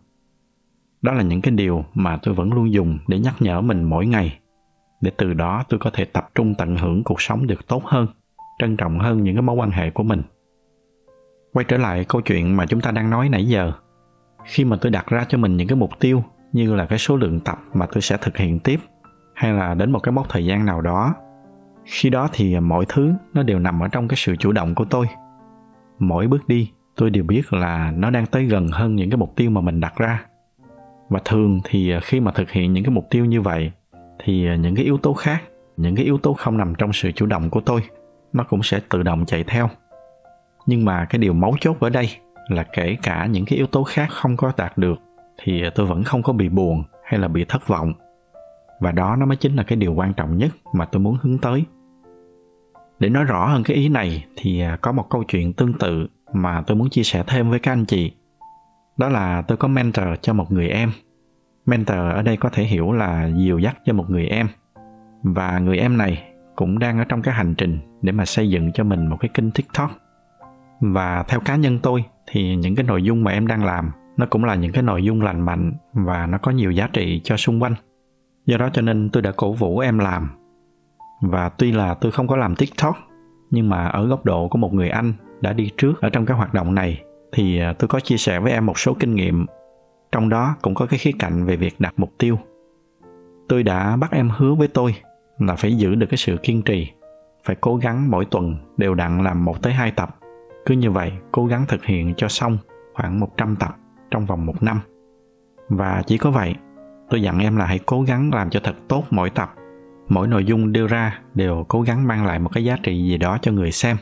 Đó 1.01 1.13
là 1.13 1.23
những 1.23 1.41
cái 1.41 1.51
điều 1.51 1.85
mà 1.93 2.17
tôi 2.23 2.33
vẫn 2.33 2.53
luôn 2.53 2.73
dùng 2.73 2.99
để 3.07 3.19
nhắc 3.19 3.35
nhở 3.39 3.61
mình 3.61 3.83
mỗi 3.83 4.05
ngày, 4.05 4.39
để 5.01 5.11
từ 5.17 5.33
đó 5.33 5.63
tôi 5.69 5.79
có 5.79 5.89
thể 5.93 6.05
tập 6.05 6.29
trung 6.35 6.55
tận 6.55 6.77
hưởng 6.77 7.03
cuộc 7.03 7.21
sống 7.21 7.47
được 7.47 7.67
tốt 7.67 7.83
hơn, 7.85 8.07
trân 8.59 8.77
trọng 8.77 8.99
hơn 8.99 9.23
những 9.23 9.35
cái 9.35 9.41
mối 9.41 9.55
quan 9.55 9.71
hệ 9.71 9.89
của 9.89 10.03
mình. 10.03 10.21
Quay 11.53 11.65
trở 11.67 11.77
lại 11.77 12.05
câu 12.09 12.21
chuyện 12.21 12.57
mà 12.57 12.65
chúng 12.65 12.81
ta 12.81 12.91
đang 12.91 13.09
nói 13.09 13.29
nãy 13.29 13.47
giờ, 13.47 13.71
khi 14.45 14.65
mà 14.65 14.77
tôi 14.81 14.91
đặt 14.91 15.07
ra 15.07 15.25
cho 15.29 15.37
mình 15.37 15.57
những 15.57 15.67
cái 15.67 15.75
mục 15.75 15.91
tiêu 15.99 16.23
như 16.53 16.75
là 16.75 16.85
cái 16.85 16.99
số 16.99 17.17
lượng 17.17 17.39
tập 17.39 17.57
mà 17.73 17.85
tôi 17.85 18.01
sẽ 18.01 18.17
thực 18.21 18.37
hiện 18.37 18.59
tiếp, 18.59 18.79
hay 19.35 19.53
là 19.53 19.73
đến 19.73 19.91
một 19.91 19.99
cái 19.99 20.11
mốc 20.11 20.29
thời 20.29 20.45
gian 20.45 20.65
nào 20.65 20.81
đó 20.81 21.15
khi 21.91 22.09
đó 22.09 22.29
thì 22.33 22.59
mọi 22.59 22.85
thứ 22.89 23.13
nó 23.33 23.43
đều 23.43 23.59
nằm 23.59 23.79
ở 23.79 23.87
trong 23.87 24.07
cái 24.07 24.17
sự 24.17 24.35
chủ 24.35 24.51
động 24.51 24.75
của 24.75 24.85
tôi. 24.85 25.05
Mỗi 25.99 26.27
bước 26.27 26.47
đi, 26.47 26.71
tôi 26.95 27.09
đều 27.09 27.23
biết 27.23 27.53
là 27.53 27.91
nó 27.91 28.09
đang 28.09 28.25
tới 28.25 28.45
gần 28.45 28.67
hơn 28.67 28.95
những 28.95 29.09
cái 29.09 29.17
mục 29.17 29.35
tiêu 29.35 29.49
mà 29.49 29.61
mình 29.61 29.79
đặt 29.79 29.93
ra. 29.97 30.25
Và 31.09 31.19
thường 31.25 31.59
thì 31.63 31.93
khi 32.01 32.19
mà 32.19 32.31
thực 32.31 32.51
hiện 32.51 32.73
những 32.73 32.83
cái 32.83 32.91
mục 32.91 33.07
tiêu 33.09 33.25
như 33.25 33.41
vậy, 33.41 33.71
thì 34.19 34.57
những 34.57 34.75
cái 34.75 34.85
yếu 34.85 34.97
tố 34.97 35.13
khác, 35.13 35.43
những 35.77 35.95
cái 35.95 36.05
yếu 36.05 36.17
tố 36.17 36.33
không 36.33 36.57
nằm 36.57 36.75
trong 36.75 36.93
sự 36.93 37.11
chủ 37.11 37.25
động 37.25 37.49
của 37.49 37.61
tôi, 37.61 37.81
nó 38.33 38.43
cũng 38.43 38.63
sẽ 38.63 38.79
tự 38.89 39.03
động 39.03 39.25
chạy 39.25 39.43
theo. 39.43 39.69
Nhưng 40.65 40.85
mà 40.85 41.05
cái 41.05 41.19
điều 41.19 41.33
mấu 41.33 41.55
chốt 41.61 41.77
ở 41.79 41.89
đây 41.89 42.09
là 42.49 42.63
kể 42.63 42.97
cả 43.03 43.25
những 43.25 43.45
cái 43.45 43.57
yếu 43.57 43.67
tố 43.67 43.83
khác 43.83 44.07
không 44.11 44.37
có 44.37 44.51
đạt 44.57 44.77
được, 44.77 44.99
thì 45.43 45.63
tôi 45.75 45.85
vẫn 45.85 46.03
không 46.03 46.23
có 46.23 46.33
bị 46.33 46.49
buồn 46.49 46.83
hay 47.03 47.19
là 47.19 47.27
bị 47.27 47.45
thất 47.45 47.67
vọng. 47.67 47.93
Và 48.79 48.91
đó 48.91 49.15
nó 49.15 49.25
mới 49.25 49.37
chính 49.37 49.55
là 49.55 49.63
cái 49.63 49.75
điều 49.75 49.93
quan 49.93 50.13
trọng 50.13 50.37
nhất 50.37 50.51
mà 50.73 50.85
tôi 50.85 51.01
muốn 51.01 51.17
hướng 51.21 51.37
tới 51.37 51.63
để 52.99 53.09
nói 53.09 53.23
rõ 53.23 53.47
hơn 53.47 53.63
cái 53.63 53.77
ý 53.77 53.89
này 53.89 54.25
thì 54.35 54.59
à, 54.59 54.77
có 54.81 54.91
một 54.91 55.09
câu 55.09 55.23
chuyện 55.23 55.53
tương 55.53 55.73
tự 55.73 56.07
mà 56.33 56.61
tôi 56.67 56.77
muốn 56.77 56.89
chia 56.89 57.03
sẻ 57.03 57.23
thêm 57.27 57.49
với 57.49 57.59
các 57.59 57.71
anh 57.71 57.85
chị. 57.85 58.11
Đó 58.97 59.09
là 59.09 59.41
tôi 59.41 59.57
có 59.57 59.67
mentor 59.67 60.05
cho 60.21 60.33
một 60.33 60.51
người 60.51 60.69
em. 60.69 60.91
Mentor 61.65 61.97
ở 61.97 62.21
đây 62.21 62.37
có 62.37 62.49
thể 62.49 62.63
hiểu 62.63 62.91
là 62.91 63.29
dìu 63.37 63.59
dắt 63.59 63.77
cho 63.85 63.93
một 63.93 64.09
người 64.09 64.27
em. 64.27 64.47
Và 65.23 65.59
người 65.59 65.77
em 65.77 65.97
này 65.97 66.23
cũng 66.55 66.79
đang 66.79 66.99
ở 66.99 67.03
trong 67.03 67.21
cái 67.21 67.33
hành 67.33 67.55
trình 67.55 67.79
để 68.01 68.11
mà 68.11 68.25
xây 68.25 68.49
dựng 68.49 68.71
cho 68.71 68.83
mình 68.83 69.07
một 69.07 69.17
cái 69.19 69.29
kênh 69.33 69.51
tiktok. 69.51 69.91
Và 70.81 71.23
theo 71.27 71.39
cá 71.39 71.55
nhân 71.55 71.79
tôi 71.79 72.03
thì 72.27 72.55
những 72.55 72.75
cái 72.75 72.83
nội 72.83 73.03
dung 73.03 73.23
mà 73.23 73.31
em 73.31 73.47
đang 73.47 73.65
làm, 73.65 73.91
nó 74.17 74.25
cũng 74.29 74.43
là 74.43 74.55
những 74.55 74.71
cái 74.71 74.83
nội 74.83 75.03
dung 75.03 75.21
lành 75.21 75.41
mạnh 75.41 75.73
và 75.93 76.25
nó 76.25 76.37
có 76.37 76.51
nhiều 76.51 76.71
giá 76.71 76.87
trị 76.93 77.21
cho 77.23 77.37
xung 77.37 77.63
quanh. 77.63 77.75
Do 78.45 78.57
đó 78.57 78.69
cho 78.73 78.81
nên 78.81 79.09
tôi 79.09 79.23
đã 79.23 79.31
cổ 79.31 79.53
vũ 79.53 79.79
em 79.79 79.99
làm 79.99 80.38
và 81.21 81.49
tuy 81.49 81.71
là 81.71 81.93
tôi 81.93 82.11
không 82.11 82.27
có 82.27 82.35
làm 82.35 82.55
tiktok, 82.55 82.97
nhưng 83.49 83.69
mà 83.69 83.87
ở 83.87 84.07
góc 84.07 84.25
độ 84.25 84.47
của 84.47 84.57
một 84.57 84.73
người 84.73 84.89
anh 84.89 85.13
đã 85.41 85.53
đi 85.53 85.71
trước 85.77 86.01
ở 86.01 86.09
trong 86.09 86.25
cái 86.25 86.37
hoạt 86.37 86.53
động 86.53 86.75
này, 86.75 87.03
thì 87.31 87.59
à, 87.59 87.73
tôi 87.79 87.87
có 87.87 87.99
chia 87.99 88.17
sẻ 88.17 88.39
với 88.39 88.51
em 88.51 88.65
một 88.65 88.79
số 88.79 88.93
kinh 88.99 89.15
nghiệm. 89.15 89.45
Trong 90.11 90.29
đó 90.29 90.55
cũng 90.61 90.75
có 90.75 90.85
cái 90.85 90.99
khía 90.99 91.11
cạnh 91.19 91.45
về 91.45 91.55
việc 91.55 91.79
đặt 91.79 91.93
mục 91.97 92.11
tiêu. 92.17 92.39
Tôi 93.49 93.63
đã 93.63 93.95
bắt 93.95 94.11
em 94.11 94.29
hứa 94.29 94.55
với 94.55 94.67
tôi 94.67 94.95
là 95.39 95.55
phải 95.55 95.77
giữ 95.77 95.95
được 95.95 96.07
cái 96.09 96.17
sự 96.17 96.37
kiên 96.43 96.61
trì, 96.61 96.91
phải 97.43 97.55
cố 97.61 97.75
gắng 97.75 98.11
mỗi 98.11 98.25
tuần 98.25 98.55
đều 98.77 98.95
đặn 98.95 99.23
làm 99.23 99.45
một 99.45 99.61
tới 99.61 99.73
hai 99.73 99.91
tập. 99.91 100.09
Cứ 100.65 100.75
như 100.75 100.91
vậy, 100.91 101.11
cố 101.31 101.45
gắng 101.45 101.65
thực 101.67 101.85
hiện 101.85 102.13
cho 102.17 102.27
xong 102.27 102.57
khoảng 102.93 103.19
100 103.19 103.55
tập 103.55 103.75
trong 104.11 104.25
vòng 104.25 104.45
một 104.45 104.63
năm. 104.63 104.79
Và 105.69 106.03
chỉ 106.07 106.17
có 106.17 106.31
vậy, 106.31 106.55
tôi 107.09 107.21
dặn 107.21 107.39
em 107.39 107.57
là 107.57 107.65
hãy 107.65 107.79
cố 107.85 108.01
gắng 108.01 108.31
làm 108.33 108.49
cho 108.49 108.59
thật 108.63 108.75
tốt 108.87 109.03
mỗi 109.09 109.29
tập 109.29 109.53
mỗi 110.09 110.27
nội 110.27 110.45
dung 110.45 110.71
đưa 110.71 110.87
ra 110.87 111.19
đều 111.33 111.65
cố 111.67 111.81
gắng 111.81 112.07
mang 112.07 112.25
lại 112.25 112.39
một 112.39 112.49
cái 112.53 112.63
giá 112.63 112.77
trị 112.83 113.03
gì 113.03 113.17
đó 113.17 113.37
cho 113.41 113.51
người 113.51 113.71
xem 113.71 113.97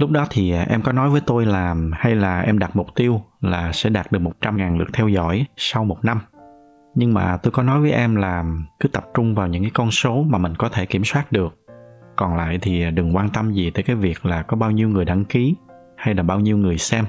Lúc 0.00 0.10
đó 0.10 0.26
thì 0.30 0.50
à, 0.50 0.66
em 0.68 0.82
có 0.82 0.92
nói 0.92 1.10
với 1.10 1.20
tôi 1.26 1.46
là, 1.46 1.76
hay 1.92 2.14
là 2.14 2.40
em 2.40 2.58
đặt 2.58 2.76
mục 2.76 2.86
tiêu 2.94 3.22
là 3.40 3.72
sẽ 3.72 3.90
đạt 3.90 4.12
được 4.12 4.18
100.000 4.18 4.78
lượt 4.78 4.88
theo 4.92 5.08
dõi 5.08 5.46
sau 5.56 5.84
một 5.84 6.04
năm. 6.04 6.20
Nhưng 6.94 7.14
mà 7.14 7.36
tôi 7.36 7.50
có 7.50 7.62
nói 7.62 7.80
với 7.80 7.90
em 7.90 8.16
là 8.16 8.44
cứ 8.80 8.88
tập 8.88 9.04
trung 9.14 9.34
vào 9.34 9.48
những 9.48 9.62
cái 9.62 9.70
con 9.74 9.90
số 9.90 10.22
mà 10.22 10.38
mình 10.38 10.54
có 10.58 10.68
thể 10.68 10.86
kiểm 10.86 11.04
soát 11.04 11.32
được. 11.32 11.58
Còn 12.16 12.36
lại 12.36 12.58
thì 12.62 12.82
à, 12.82 12.90
đừng 12.90 13.16
quan 13.16 13.28
tâm 13.30 13.52
gì 13.52 13.70
tới 13.70 13.82
cái 13.82 13.96
việc 13.96 14.26
là 14.26 14.42
có 14.42 14.56
bao 14.56 14.70
nhiêu 14.70 14.88
người 14.88 15.04
đăng 15.04 15.24
ký 15.24 15.54
hay 15.96 16.14
là 16.14 16.22
bao 16.22 16.40
nhiêu 16.40 16.56
người 16.56 16.78
xem. 16.78 17.04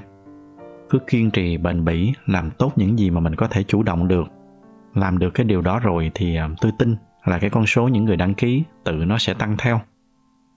Cứ 0.90 0.98
kiên 0.98 1.30
trì, 1.30 1.56
bền 1.56 1.84
bỉ, 1.84 2.12
làm 2.26 2.50
tốt 2.50 2.72
những 2.76 2.98
gì 2.98 3.10
mà 3.10 3.20
mình 3.20 3.34
có 3.34 3.46
thể 3.48 3.62
chủ 3.62 3.82
động 3.82 4.08
được. 4.08 4.24
Làm 4.94 5.18
được 5.18 5.30
cái 5.30 5.44
điều 5.44 5.62
đó 5.62 5.80
rồi 5.82 6.10
thì 6.14 6.36
à, 6.36 6.48
tôi 6.60 6.72
tin 6.78 6.96
là 7.24 7.38
cái 7.38 7.50
con 7.50 7.66
số 7.66 7.88
những 7.88 8.04
người 8.04 8.16
đăng 8.16 8.34
ký 8.34 8.62
tự 8.84 8.92
nó 8.92 9.18
sẽ 9.18 9.34
tăng 9.34 9.56
theo. 9.58 9.80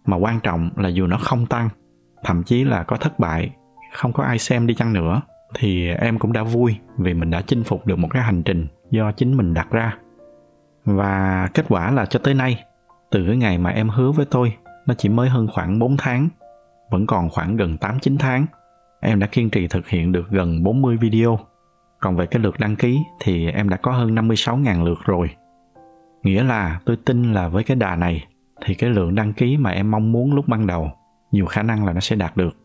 Mà 0.06 0.18
quan 0.18 0.40
trọng 0.40 0.70
là 0.76 0.90
dù 0.90 1.08
nó 1.08 1.18
không 1.18 1.46
tăng, 1.46 1.70
thậm 2.24 2.44
chí 2.44 2.64
là 2.64 2.84
có 2.84 2.98
thất 2.98 3.20
bại, 3.20 3.50
không 3.94 4.14
có 4.14 4.24
ai 4.24 4.40
xem 4.40 4.68
đi 4.68 4.74
chăng 4.74 4.94
nữa, 4.94 5.22
thì 5.56 5.90
em 5.90 6.20
cũng 6.20 6.34
đã 6.34 6.44
vui 6.44 6.76
vì 6.98 7.14
mình 7.14 7.30
đã 7.30 7.42
chinh 7.42 7.64
phục 7.64 7.86
được 7.86 8.00
một 8.00 8.08
cái 8.12 8.24
hành 8.24 8.44
trình 8.44 8.68
do 8.92 9.12
chính 9.12 9.38
mình 9.38 9.54
đặt 9.54 9.68
ra. 9.72 9.98
Và 10.86 11.48
kết 11.54 11.66
quả 11.70 11.92
là 11.92 12.06
cho 12.06 12.20
tới 12.20 12.34
nay, 12.34 12.64
từ 13.12 13.26
cái 13.28 13.38
ngày 13.38 13.58
mà 13.58 13.70
em 13.70 13.90
hứa 13.90 14.12
với 14.12 14.26
tôi, 14.26 14.56
nó 14.86 14.94
chỉ 14.94 15.10
mới 15.10 15.30
hơn 15.30 15.48
khoảng 15.48 15.80
4 15.80 15.98
tháng, 15.98 16.30
vẫn 16.92 17.08
còn 17.08 17.30
khoảng 17.30 17.56
gần 17.56 17.78
8-9 17.82 18.18
tháng, 18.18 18.46
em 19.02 19.20
đã 19.20 19.28
kiên 19.28 19.50
trì 19.50 19.68
thực 19.68 19.88
hiện 19.88 20.12
được 20.12 20.30
gần 20.30 20.64
40 20.64 20.98
video. 20.98 21.40
Còn 22.00 22.16
về 22.16 22.26
cái 22.26 22.42
lượt 22.42 22.60
đăng 22.60 22.76
ký 22.76 23.00
thì 23.20 23.52
em 23.52 23.70
đã 23.70 23.78
có 23.78 23.92
hơn 23.92 24.16
56.000 24.16 24.84
lượt 24.84 25.00
rồi 25.06 25.30
nghĩa 26.26 26.44
là 26.44 26.80
tôi 26.86 26.98
tin 27.06 27.34
là 27.34 27.48
với 27.48 27.64
cái 27.64 27.78
đà 27.78 27.96
này 27.96 28.26
thì 28.66 28.74
cái 28.74 28.90
lượng 28.90 29.16
đăng 29.16 29.34
ký 29.34 29.58
mà 29.58 29.70
em 29.70 29.92
mong 29.92 30.12
muốn 30.12 30.34
lúc 30.34 30.48
ban 30.48 30.68
đầu 30.68 30.92
nhiều 31.32 31.46
khả 31.46 31.64
năng 31.64 31.86
là 31.86 31.94
nó 31.94 32.00
sẽ 32.00 32.16
đạt 32.16 32.38
được. 32.38 32.58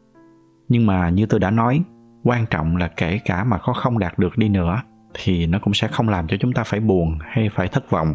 Nhưng 0.68 0.86
mà 0.86 1.08
như 1.08 1.26
tôi 1.26 1.40
đã 1.40 1.50
nói, 1.50 1.82
quan 2.24 2.46
trọng 2.50 2.76
là 2.76 2.88
kể 2.88 3.20
cả 3.24 3.44
mà 3.44 3.58
có 3.58 3.72
không 3.72 3.98
đạt 3.98 4.18
được 4.18 4.38
đi 4.38 4.48
nữa 4.48 4.82
thì 5.14 5.46
nó 5.46 5.58
cũng 5.58 5.74
sẽ 5.74 5.88
không 5.88 6.08
làm 6.08 6.26
cho 6.28 6.36
chúng 6.40 6.52
ta 6.52 6.64
phải 6.64 6.80
buồn 6.80 7.18
hay 7.22 7.48
phải 7.48 7.68
thất 7.68 7.90
vọng. 7.90 8.14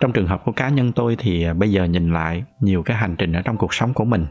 Trong 0.00 0.12
trường 0.12 0.26
hợp 0.26 0.42
của 0.44 0.52
cá 0.52 0.68
nhân 0.68 0.92
tôi 0.92 1.16
thì 1.18 1.44
à, 1.44 1.54
bây 1.54 1.70
giờ 1.70 1.84
nhìn 1.84 2.12
lại 2.12 2.44
nhiều 2.60 2.82
cái 2.82 2.96
hành 2.96 3.16
trình 3.18 3.32
ở 3.32 3.42
trong 3.42 3.56
cuộc 3.56 3.74
sống 3.74 3.94
của 3.94 4.04
mình 4.04 4.26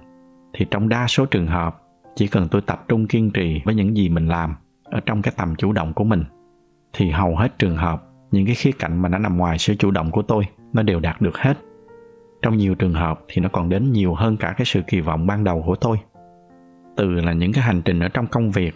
thì 0.53 0.65
trong 0.71 0.89
đa 0.89 1.07
số 1.07 1.25
trường 1.25 1.47
hợp 1.47 1.81
chỉ 2.15 2.27
cần 2.27 2.47
tôi 2.47 2.61
tập 2.61 2.83
trung 2.87 3.07
kiên 3.07 3.31
trì 3.31 3.61
với 3.65 3.75
những 3.75 3.97
gì 3.97 4.09
mình 4.09 4.27
làm 4.27 4.55
ở 4.83 4.99
trong 5.05 5.21
cái 5.21 5.33
tầm 5.37 5.55
chủ 5.55 5.71
động 5.71 5.93
của 5.93 6.03
mình 6.03 6.23
thì 6.93 7.09
hầu 7.09 7.35
hết 7.35 7.59
trường 7.59 7.77
hợp 7.77 8.03
những 8.32 8.46
cái 8.46 8.55
khía 8.55 8.72
cạnh 8.72 9.01
mà 9.01 9.10
nó 9.10 9.17
nằm 9.17 9.38
ngoài 9.38 9.58
sự 9.58 9.75
chủ 9.75 9.91
động 9.91 10.12
của 10.12 10.22
tôi, 10.22 10.44
nó 10.74 10.84
đều 10.84 11.00
đạt 11.00 11.22
được 11.22 11.38
hết. 11.38 11.58
Trong 12.41 12.58
nhiều 12.58 12.75
trường 12.75 12.94
hợp 12.94 13.20
thì 13.27 13.41
nó 13.41 13.50
còn 13.50 13.70
đến 13.70 13.91
nhiều 13.91 14.13
hơn 14.13 14.38
cả 14.38 14.53
cái 14.58 14.65
sự 14.65 14.82
kỳ 14.88 15.01
vọng 15.01 15.27
ban 15.27 15.44
đầu 15.44 15.63
của 15.65 15.75
tôi. 15.75 15.98
Từ 16.98 17.12
là 17.12 17.34
những 17.34 17.53
cái 17.53 17.63
hành 17.63 17.82
trình 17.82 18.00
ở 18.00 18.10
trong 18.10 18.27
công 18.27 18.51
việc, 18.51 18.75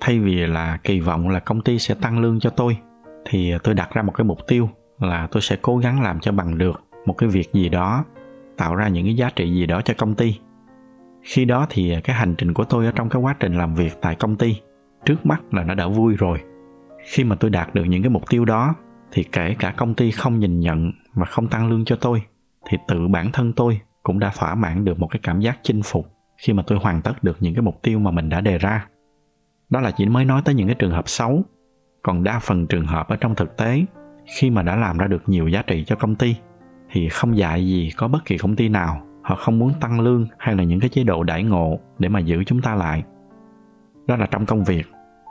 thay 0.00 0.18
vì 0.18 0.34
là 0.46 0.78
kỳ 0.84 1.00
vọng 1.00 1.28
là 1.28 1.38
công 1.38 1.60
ty 1.60 1.78
sẽ 1.78 1.94
tăng 1.94 2.18
lương 2.18 2.40
cho 2.40 2.50
tôi, 2.50 2.76
thì 3.24 3.54
tôi 3.64 3.74
đặt 3.74 3.94
ra 3.94 4.02
một 4.02 4.12
cái 4.12 4.24
mục 4.24 4.38
tiêu 4.48 4.68
là 5.00 5.28
tôi 5.30 5.42
sẽ 5.42 5.56
cố 5.62 5.78
gắng 5.78 6.02
làm 6.02 6.20
cho 6.20 6.32
bằng 6.32 6.58
được 6.58 6.84
một 7.06 7.12
cái 7.12 7.28
việc 7.28 7.52
gì 7.52 7.68
đó, 7.68 8.04
tạo 8.56 8.74
ra 8.74 8.88
những 8.88 9.04
cái 9.04 9.14
giá 9.14 9.30
trị 9.36 9.54
gì 9.54 9.66
đó 9.66 9.80
cho 9.82 9.94
công 9.98 10.14
ty. 10.14 10.38
Khi 11.22 11.44
đó 11.44 11.66
thì 11.70 11.94
cái 12.04 12.16
hành 12.16 12.34
trình 12.38 12.54
của 12.54 12.64
tôi 12.64 12.86
ở 12.86 12.92
trong 12.92 13.08
cái 13.08 13.22
quá 13.22 13.36
trình 13.40 13.54
làm 13.58 13.74
việc 13.74 13.92
tại 14.00 14.14
công 14.14 14.36
ty 14.36 14.56
trước 15.04 15.26
mắt 15.26 15.42
là 15.54 15.64
nó 15.64 15.74
đã 15.74 15.86
vui 15.86 16.14
rồi. 16.18 16.38
Khi 17.06 17.24
mà 17.24 17.36
tôi 17.36 17.50
đạt 17.50 17.74
được 17.74 17.84
những 17.84 18.02
cái 18.02 18.10
mục 18.10 18.22
tiêu 18.30 18.44
đó 18.44 18.74
thì 19.12 19.24
kể 19.32 19.56
cả 19.58 19.74
công 19.76 19.94
ty 19.94 20.10
không 20.10 20.38
nhìn 20.38 20.60
nhận 20.60 20.92
và 21.14 21.24
không 21.24 21.48
tăng 21.48 21.68
lương 21.68 21.84
cho 21.84 21.96
tôi, 21.96 22.22
thì 22.70 22.78
tự 22.88 23.08
bản 23.08 23.32
thân 23.32 23.52
tôi 23.52 23.80
cũng 24.02 24.18
đã 24.18 24.32
thỏa 24.38 24.54
mãn 24.54 24.84
được 24.84 24.98
một 24.98 25.06
cái 25.06 25.20
cảm 25.22 25.40
giác 25.40 25.58
chinh 25.62 25.82
phục 25.82 26.06
khi 26.36 26.52
mà 26.52 26.62
tôi 26.66 26.78
hoàn 26.78 27.02
tất 27.02 27.24
được 27.24 27.36
những 27.40 27.54
cái 27.54 27.62
mục 27.62 27.82
tiêu 27.82 27.98
mà 27.98 28.10
mình 28.10 28.28
đã 28.28 28.40
đề 28.40 28.58
ra. 28.58 28.86
Đó 29.70 29.80
là 29.80 29.90
chỉ 29.90 30.06
mới 30.06 30.24
nói 30.24 30.42
tới 30.44 30.54
những 30.54 30.66
cái 30.66 30.76
trường 30.78 30.90
hợp 30.90 31.08
xấu. 31.08 31.42
Còn 32.02 32.24
đa 32.24 32.38
phần 32.38 32.66
trường 32.66 32.86
hợp 32.86 33.08
ở 33.08 33.16
trong 33.16 33.34
thực 33.34 33.56
tế, 33.56 33.84
khi 34.38 34.50
mà 34.50 34.62
đã 34.62 34.76
làm 34.76 34.98
ra 34.98 35.06
được 35.06 35.22
nhiều 35.26 35.48
giá 35.48 35.62
trị 35.62 35.84
cho 35.86 35.96
công 35.96 36.14
ty, 36.14 36.36
thì 36.90 37.08
không 37.08 37.36
dạy 37.36 37.66
gì 37.66 37.90
có 37.96 38.08
bất 38.08 38.24
kỳ 38.24 38.38
công 38.38 38.56
ty 38.56 38.68
nào 38.68 39.06
họ 39.22 39.34
không 39.36 39.58
muốn 39.58 39.72
tăng 39.80 40.00
lương 40.00 40.26
hay 40.38 40.54
là 40.54 40.62
những 40.62 40.80
cái 40.80 40.88
chế 40.88 41.04
độ 41.04 41.22
đãi 41.22 41.44
ngộ 41.44 41.78
để 41.98 42.08
mà 42.08 42.20
giữ 42.20 42.44
chúng 42.44 42.62
ta 42.62 42.74
lại. 42.74 43.02
Đó 44.06 44.16
là 44.16 44.26
trong 44.26 44.46
công 44.46 44.64
việc. 44.64 44.86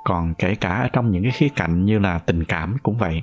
Còn 0.05 0.33
kể 0.33 0.55
cả 0.55 0.69
ở 0.69 0.87
trong 0.93 1.11
những 1.11 1.23
cái 1.23 1.31
khía 1.31 1.49
cạnh 1.55 1.85
như 1.85 1.99
là 1.99 2.19
tình 2.19 2.43
cảm 2.43 2.77
cũng 2.83 2.97
vậy 2.97 3.21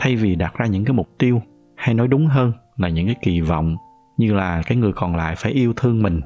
thay 0.00 0.16
vì 0.16 0.34
đặt 0.34 0.54
ra 0.54 0.66
những 0.66 0.84
cái 0.84 0.92
mục 0.92 1.08
tiêu 1.18 1.42
hay 1.74 1.94
nói 1.94 2.08
đúng 2.08 2.26
hơn 2.26 2.52
là 2.76 2.88
những 2.88 3.06
cái 3.06 3.16
kỳ 3.22 3.40
vọng 3.40 3.76
như 4.16 4.34
là 4.34 4.62
cái 4.66 4.78
người 4.78 4.92
còn 4.92 5.16
lại 5.16 5.34
phải 5.36 5.52
yêu 5.52 5.72
thương 5.76 6.02
mình, 6.02 6.20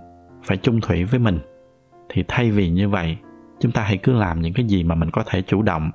phải 0.45 0.57
chung 0.57 0.81
thủy 0.81 1.04
với 1.04 1.21
mình, 1.21 1.38
thì 2.09 2.25
thay 2.28 2.50
vì 2.50 2.71
như 2.71 2.88
vậy, 2.88 3.16
chúng 3.61 3.73
ta 3.73 3.83
hãy 3.83 3.97
cứ 3.97 4.12
làm 4.12 4.40
những 4.40 4.52
cái 4.52 4.66
gì 4.66 4.85
mà 4.85 4.95
mình 4.95 5.11
có 5.11 5.23
thể 5.26 5.43
chủ 5.43 5.62
động. 5.62 5.90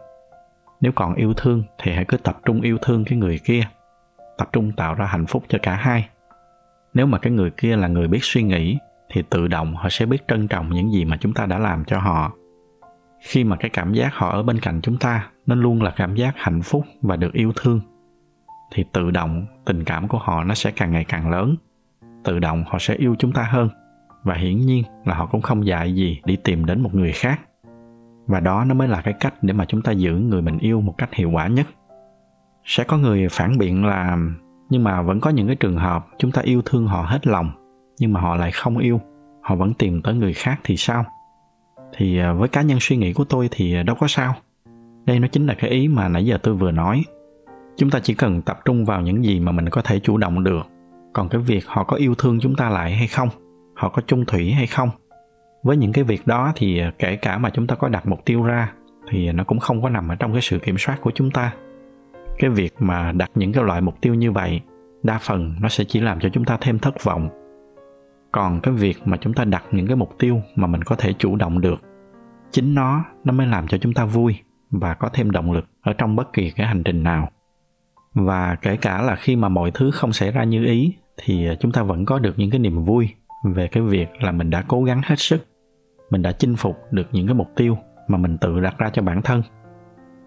Nếu 0.82 0.92
còn 0.96 1.16
yêu 1.16 1.34
thương 1.34 1.64
thì 1.78 1.92
hãy 1.92 2.06
cứ 2.06 2.18
tập 2.18 2.38
trung 2.46 2.62
yêu 2.62 2.78
thương 2.82 3.06
cái 3.06 3.18
người 3.18 3.40
kia, 3.46 3.64
tập 4.38 4.50
trung 4.54 4.72
tạo 4.72 4.94
ra 4.94 5.06
hạnh 5.06 5.26
phúc 5.26 5.44
cho 5.48 5.60
cả 5.62 5.76
hai. 5.76 6.10
Nếu 6.94 7.06
mà 7.06 7.18
cái 7.18 7.34
người 7.34 7.52
kia 7.52 7.76
là 7.76 7.88
người 7.88 8.08
biết 8.08 8.24
suy 8.24 8.44
nghĩ 8.44 8.78
thì 9.10 9.24
tự 9.30 9.48
động 9.48 9.76
họ 9.76 9.90
sẽ 9.90 10.06
biết 10.06 10.28
trân 10.28 10.48
trọng 10.48 10.70
những 10.70 10.92
gì 10.92 11.06
mà 11.06 11.18
chúng 11.22 11.34
ta 11.34 11.46
đã 11.46 11.60
làm 11.60 11.86
cho 11.86 12.00
họ 12.00 12.32
khi 13.22 13.44
mà 13.44 13.56
cái 13.56 13.70
cảm 13.70 13.94
giác 13.94 14.16
họ 14.16 14.30
ở 14.30 14.44
bên 14.44 14.60
cạnh 14.60 14.80
chúng 14.84 14.98
ta, 14.98 15.28
nó 15.46 15.56
luôn 15.56 15.82
là 15.82 15.94
cảm 15.96 16.16
giác 16.16 16.34
hạnh 16.38 16.62
phúc 16.62 16.86
và 17.02 17.16
được 17.16 17.34
yêu 17.34 17.54
thương, 17.56 17.82
thì 18.72 18.86
tự 18.94 19.12
động 19.12 19.46
tình 19.66 19.84
cảm 19.84 20.08
của 20.08 20.18
họ 20.18 20.44
nó 20.44 20.54
sẽ 20.54 20.72
càng 20.72 20.92
ngày 20.92 21.06
càng 21.06 21.30
lớn. 21.30 21.56
Tự 22.24 22.40
động 22.40 22.64
họ 22.68 22.80
sẽ 22.80 22.96
yêu 22.96 23.16
chúng 23.20 23.32
ta 23.32 23.44
hơn, 23.44 23.70
và 24.24 24.36
hiển 24.36 24.60
nhiên 24.60 24.84
là 25.06 25.16
họ 25.16 25.26
cũng 25.26 25.42
không 25.42 25.66
dạy 25.66 25.96
gì 25.96 26.22
đi 26.26 26.36
tìm 26.36 26.66
đến 26.66 26.82
một 26.82 26.96
người 26.96 27.12
khác. 27.12 27.40
Và 28.28 28.40
đó 28.40 28.66
nó 28.66 28.74
mới 28.74 28.88
là 28.88 29.02
cái 29.02 29.14
cách 29.20 29.34
để 29.42 29.54
mà 29.54 29.66
chúng 29.66 29.82
ta 29.82 29.92
giữ 29.92 30.16
người 30.16 30.42
mình 30.42 30.58
yêu 30.58 30.82
một 30.82 30.96
cách 30.98 31.14
hiệu 31.14 31.32
quả 31.32 31.48
nhất. 31.48 31.68
Sẽ 32.66 32.84
có 32.84 32.98
người 32.98 33.28
phản 33.30 33.58
biện 33.58 33.86
là, 33.86 34.18
nhưng 34.70 34.84
mà 34.84 35.02
vẫn 35.02 35.20
có 35.20 35.30
những 35.30 35.48
cái 35.48 35.56
trường 35.56 35.78
hợp 35.78 36.08
chúng 36.18 36.32
ta 36.32 36.42
yêu 36.42 36.62
thương 36.66 36.88
họ 36.88 37.02
hết 37.02 37.28
lòng, 37.28 37.52
nhưng 38.00 38.14
mà 38.14 38.22
họ 38.22 38.36
lại 38.36 38.52
không 38.52 38.78
yêu, 38.78 39.02
họ 39.42 39.56
vẫn 39.56 39.74
tìm 39.74 40.02
tới 40.02 40.14
người 40.14 40.34
khác 40.34 40.60
thì 40.64 40.78
sao? 40.78 41.06
Thì 41.98 42.20
à, 42.20 42.34
với 42.34 42.50
cá 42.50 42.62
nhân 42.62 42.78
suy 42.82 42.98
nghĩ 42.98 43.14
của 43.14 43.24
tôi 43.24 43.48
thì 43.52 43.76
à, 43.76 43.84
đâu 43.84 43.96
có 44.00 44.08
sao. 44.08 44.36
Đây 45.06 45.20
nó 45.20 45.28
chính 45.28 45.48
là 45.48 45.54
cái 45.54 45.70
ý 45.70 45.88
mà 45.88 46.08
nãy 46.08 46.26
giờ 46.26 46.38
tôi 46.44 46.54
vừa 46.54 46.72
nói. 46.72 47.04
Chúng 47.78 47.90
ta 47.90 48.00
chỉ 48.00 48.14
cần 48.14 48.42
tập 48.42 48.60
trung 48.66 48.86
vào 48.86 49.02
những 49.02 49.26
gì 49.26 49.40
mà 49.40 49.52
mình 49.52 49.70
có 49.70 49.82
thể 49.82 50.00
chủ 50.00 50.18
động 50.18 50.44
được. 50.44 50.68
Còn 51.14 51.30
cái 51.30 51.42
việc 51.42 51.68
họ 51.68 51.84
có 51.84 51.98
yêu 51.98 52.16
thương 52.16 52.40
chúng 52.40 52.56
ta 52.56 52.70
lại 52.70 52.96
hay 52.96 53.08
không? 53.08 53.30
Họ 53.76 53.90
có 53.90 54.02
chung 54.08 54.26
thủy 54.26 54.52
hay 54.52 54.68
không? 54.68 54.90
Với 55.64 55.78
những 55.78 55.94
cái 55.94 56.04
việc 56.04 56.28
đó 56.28 56.54
thì 56.56 56.80
à, 56.80 56.94
kể 57.00 57.16
cả 57.16 57.38
mà 57.38 57.50
chúng 57.50 57.68
ta 57.68 57.76
có 57.76 57.88
đặt 57.90 58.08
mục 58.08 58.26
tiêu 58.26 58.44
ra, 58.44 58.74
thì 59.10 59.32
nó 59.32 59.44
cũng 59.44 59.60
không 59.60 59.82
có 59.82 59.90
nằm 59.90 60.08
ở 60.08 60.16
trong 60.16 60.32
cái 60.32 60.42
sự 60.42 60.60
kiểm 60.60 60.76
soát 60.78 60.98
của 61.02 61.12
chúng 61.16 61.32
ta. 61.32 61.54
Cái 62.40 62.50
việc 62.50 62.74
mà 62.80 63.12
đặt 63.12 63.32
những 63.36 63.54
cái 63.54 63.64
loại 63.64 63.82
mục 63.82 64.02
tiêu 64.02 64.14
như 64.14 64.32
vậy, 64.32 64.62
đa 65.04 65.18
phần 65.18 65.56
nó 65.62 65.70
sẽ 65.70 65.84
chỉ 65.84 66.00
làm 66.00 66.20
cho 66.20 66.30
chúng 66.30 66.46
ta 66.46 66.58
thêm 66.62 66.80
thất 66.80 67.04
vọng 67.04 67.30
còn 68.32 68.60
cái 68.62 68.74
việc 68.74 68.98
mà 69.06 69.18
chúng 69.18 69.34
ta 69.34 69.46
đặt 69.46 69.64
những 69.72 69.88
cái 69.88 69.96
mục 69.96 70.16
tiêu 70.20 70.42
mà 70.56 70.68
mình 70.68 70.84
có 70.84 70.96
thể 70.96 71.14
chủ 71.14 71.36
động 71.36 71.62
được, 71.62 71.82
chính 72.52 72.76
nó 72.76 73.06
nó 73.24 73.34
mới 73.34 73.48
làm 73.48 73.68
cho 73.68 73.78
chúng 73.78 73.94
ta 73.94 74.06
vui 74.06 74.36
và 74.72 74.94
có 74.94 75.10
thêm 75.14 75.32
động 75.32 75.52
lực 75.52 75.66
ở 75.82 75.94
trong 75.94 76.16
bất 76.16 76.34
kỳ 76.34 76.52
cái 76.52 76.68
hành 76.68 76.84
trình 76.84 77.04
nào. 77.04 77.30
Và 78.14 78.56
kể 78.62 78.78
cả 78.78 79.02
là 79.02 79.16
khi 79.16 79.36
mà 79.36 79.50
mọi 79.50 79.72
thứ 79.72 79.92
không 79.92 80.14
xảy 80.14 80.32
ra 80.32 80.44
như 80.44 80.66
ý, 80.66 80.94
thì 81.18 81.48
chúng 81.60 81.72
ta 81.72 81.84
vẫn 81.84 82.06
có 82.06 82.20
được 82.20 82.34
những 82.40 82.50
cái 82.50 82.60
niềm 82.60 82.84
vui 82.84 83.10
về 83.44 83.68
cái 83.68 83.84
việc 83.84 84.08
là 84.24 84.32
mình 84.32 84.50
đã 84.50 84.64
cố 84.68 84.84
gắng 84.84 85.02
hết 85.06 85.20
sức, 85.20 85.48
mình 86.10 86.22
đã 86.22 86.32
chinh 86.32 86.56
phục 86.56 86.78
được 86.92 87.08
những 87.12 87.28
cái 87.28 87.36
mục 87.36 87.48
tiêu 87.56 87.78
mà 88.08 88.18
mình 88.18 88.38
tự 88.38 88.60
đặt 88.60 88.78
ra 88.78 88.90
cho 88.90 89.02
bản 89.02 89.22
thân. 89.22 89.42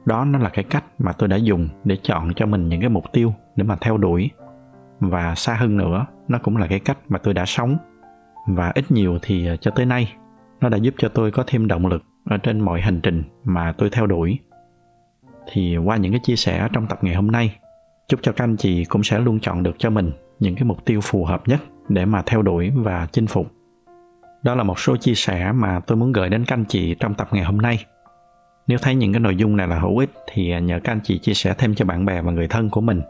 Đó 0.04 0.24
nó 0.24 0.38
là 0.38 0.48
cái 0.48 0.64
cách 0.64 0.84
mà 0.98 1.12
tôi 1.12 1.28
đã 1.28 1.36
dùng 1.36 1.68
để 1.84 1.96
chọn 2.02 2.34
cho 2.36 2.46
mình 2.46 2.68
những 2.68 2.80
cái 2.80 2.90
mục 2.90 3.04
tiêu 3.12 3.34
để 3.56 3.64
mà 3.64 3.76
theo 3.80 3.96
đuổi. 3.96 4.30
Và 5.00 5.34
xa 5.34 5.54
hơn 5.54 5.76
nữa, 5.76 6.06
nó 6.28 6.38
cũng 6.38 6.56
là 6.56 6.66
cái 6.66 6.80
cách 6.80 6.98
mà 7.08 7.18
tôi 7.18 7.34
đã 7.34 7.44
sống 7.46 7.76
và 8.46 8.72
ít 8.74 8.90
nhiều 8.90 9.18
thì 9.22 9.46
ờ, 9.46 9.56
cho 9.56 9.70
tới 9.70 9.86
nay, 9.86 10.12
nó 10.60 10.68
đã 10.68 10.76
giúp 10.76 10.94
cho 10.98 11.08
tôi 11.08 11.30
có 11.30 11.44
thêm 11.46 11.68
động 11.68 11.86
lực 11.86 12.02
ở 12.24 12.36
trên 12.36 12.60
mọi 12.60 12.80
hành 12.80 13.00
trình 13.00 13.22
mà 13.44 13.72
tôi 13.78 13.90
theo 13.92 14.06
đuổi. 14.06 14.38
Thì 15.52 15.76
qua 15.76 15.96
những 15.96 16.12
cái 16.12 16.20
chia 16.24 16.36
sẻ 16.36 16.68
trong 16.72 16.86
tập 16.86 16.98
ngày 17.04 17.14
hôm 17.14 17.26
nay, 17.26 17.56
chúc 18.08 18.20
cho 18.22 18.32
các 18.32 18.44
anh 18.44 18.56
chị 18.56 18.84
cũng 18.84 19.02
sẽ 19.02 19.18
luôn 19.18 19.40
chọn 19.40 19.62
được 19.62 19.76
cho 19.78 19.90
mình 19.90 20.12
những 20.38 20.54
cái 20.54 20.64
mục 20.64 20.84
tiêu 20.84 21.00
phù 21.02 21.24
hợp 21.24 21.48
nhất 21.48 21.60
để 21.88 22.04
mà 22.04 22.22
theo 22.26 22.42
đuổi 22.42 22.70
và 22.74 23.06
chinh 23.12 23.26
phục. 23.26 23.46
Đó 24.42 24.54
là 24.54 24.62
một 24.62 24.78
số 24.78 24.96
chia 24.96 25.14
sẻ 25.14 25.52
mà 25.52 25.80
tôi 25.80 25.96
muốn 25.96 26.12
gửi 26.12 26.28
đến 26.28 26.44
các 26.44 26.54
anh 26.54 26.64
chị 26.68 26.94
trong 27.00 27.14
tập 27.14 27.28
ngày 27.32 27.44
hôm 27.44 27.58
nay. 27.58 27.84
Nếu 28.66 28.78
thấy 28.82 28.94
những 28.94 29.12
cái 29.12 29.20
nội 29.20 29.36
dung 29.36 29.56
này 29.56 29.68
là 29.68 29.78
hữu 29.78 29.98
ích 29.98 30.10
thì 30.32 30.50
ờ, 30.50 30.60
nhờ 30.60 30.80
các 30.84 30.92
anh 30.92 31.00
chị 31.04 31.18
chia 31.18 31.34
sẻ 31.34 31.54
thêm 31.58 31.74
cho 31.74 31.84
bạn 31.84 32.04
bè 32.04 32.22
và 32.22 32.32
người 32.32 32.48
thân 32.48 32.70
của 32.70 32.80
mình. 32.80 33.02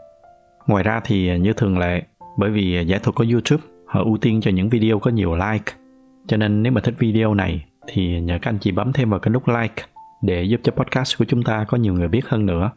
Ngoài 0.67 0.83
ra 0.83 1.01
thì 1.03 1.29
ờ, 1.29 1.35
như 1.35 1.53
thường 1.53 1.79
lệ, 1.79 2.03
bởi 2.37 2.49
vì 2.49 2.85
giải 2.85 2.99
thuật 2.99 3.15
của 3.15 3.25
youtube 3.31 3.63
họ 3.93 4.03
ưu 4.03 4.17
tiên 4.17 4.41
cho 4.41 4.51
những 4.51 4.69
video 4.69 4.99
có 4.99 5.11
nhiều 5.11 5.35
like. 5.35 5.73
Cho 6.27 6.37
nên 6.37 6.63
nếu 6.63 6.73
mà 6.73 6.81
thích 6.81 6.95
video 6.99 7.33
này, 7.33 7.65
thì 7.87 8.21
nhờ 8.21 8.37
các 8.41 8.49
anh 8.49 8.57
chị 8.57 8.71
bấm 8.71 8.93
thêm 8.93 9.09
vào 9.09 9.19
cái 9.19 9.31
nút 9.31 9.43
like 9.47 9.83
để 10.21 10.43
giúp 10.43 10.61
cho 10.63 10.71
podcast 10.71 11.17
của 11.19 11.25
chúng 11.25 11.43
ta 11.43 11.65
có 11.67 11.77
nhiều 11.77 11.93
người 11.93 12.07
biết 12.07 12.25
hơn 12.27 12.45
nữa. 12.45 12.71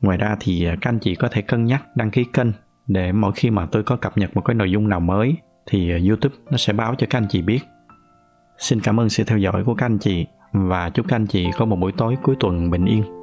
Ngoài 0.00 0.18
ra 0.18 0.36
thì 0.40 0.64
à, 0.64 0.76
các 0.80 0.90
anh 0.90 0.98
chị 0.98 1.14
có 1.14 1.28
thể 1.28 1.42
cân 1.42 1.64
nhắc 1.64 1.96
đăng 1.96 2.10
ký 2.10 2.24
kênh 2.32 2.48
để 2.86 3.12
mỗi 3.12 3.32
khi 3.34 3.50
mà 3.50 3.66
tôi 3.66 3.82
có 3.82 3.96
cập 3.96 4.18
nhật 4.18 4.36
một 4.36 4.40
cái 4.40 4.54
nội 4.54 4.70
dung 4.70 4.88
nào 4.88 5.00
mới, 5.00 5.36
thì 5.66 5.90
à, 5.90 5.98
youtube 6.08 6.34
nó 6.50 6.56
sẽ 6.56 6.72
báo 6.72 6.94
cho 6.98 7.06
các 7.10 7.18
anh 7.18 7.26
chị 7.28 7.42
biết. 7.42 7.60
Xin 8.58 8.80
cảm 8.80 9.00
ơn 9.00 9.08
sự 9.08 9.24
theo 9.24 9.38
dõi 9.38 9.64
của 9.64 9.74
các 9.74 9.86
anh 9.86 9.98
chị 9.98 10.26
và 10.52 10.90
chúc 10.90 11.08
các 11.08 11.16
anh 11.16 11.26
chị 11.26 11.46
có 11.58 11.64
một 11.64 11.76
buổi 11.76 11.92
tối 11.92 12.16
cuối 12.22 12.36
tuần 12.40 12.70
bình 12.70 12.84
yên. 12.84 13.17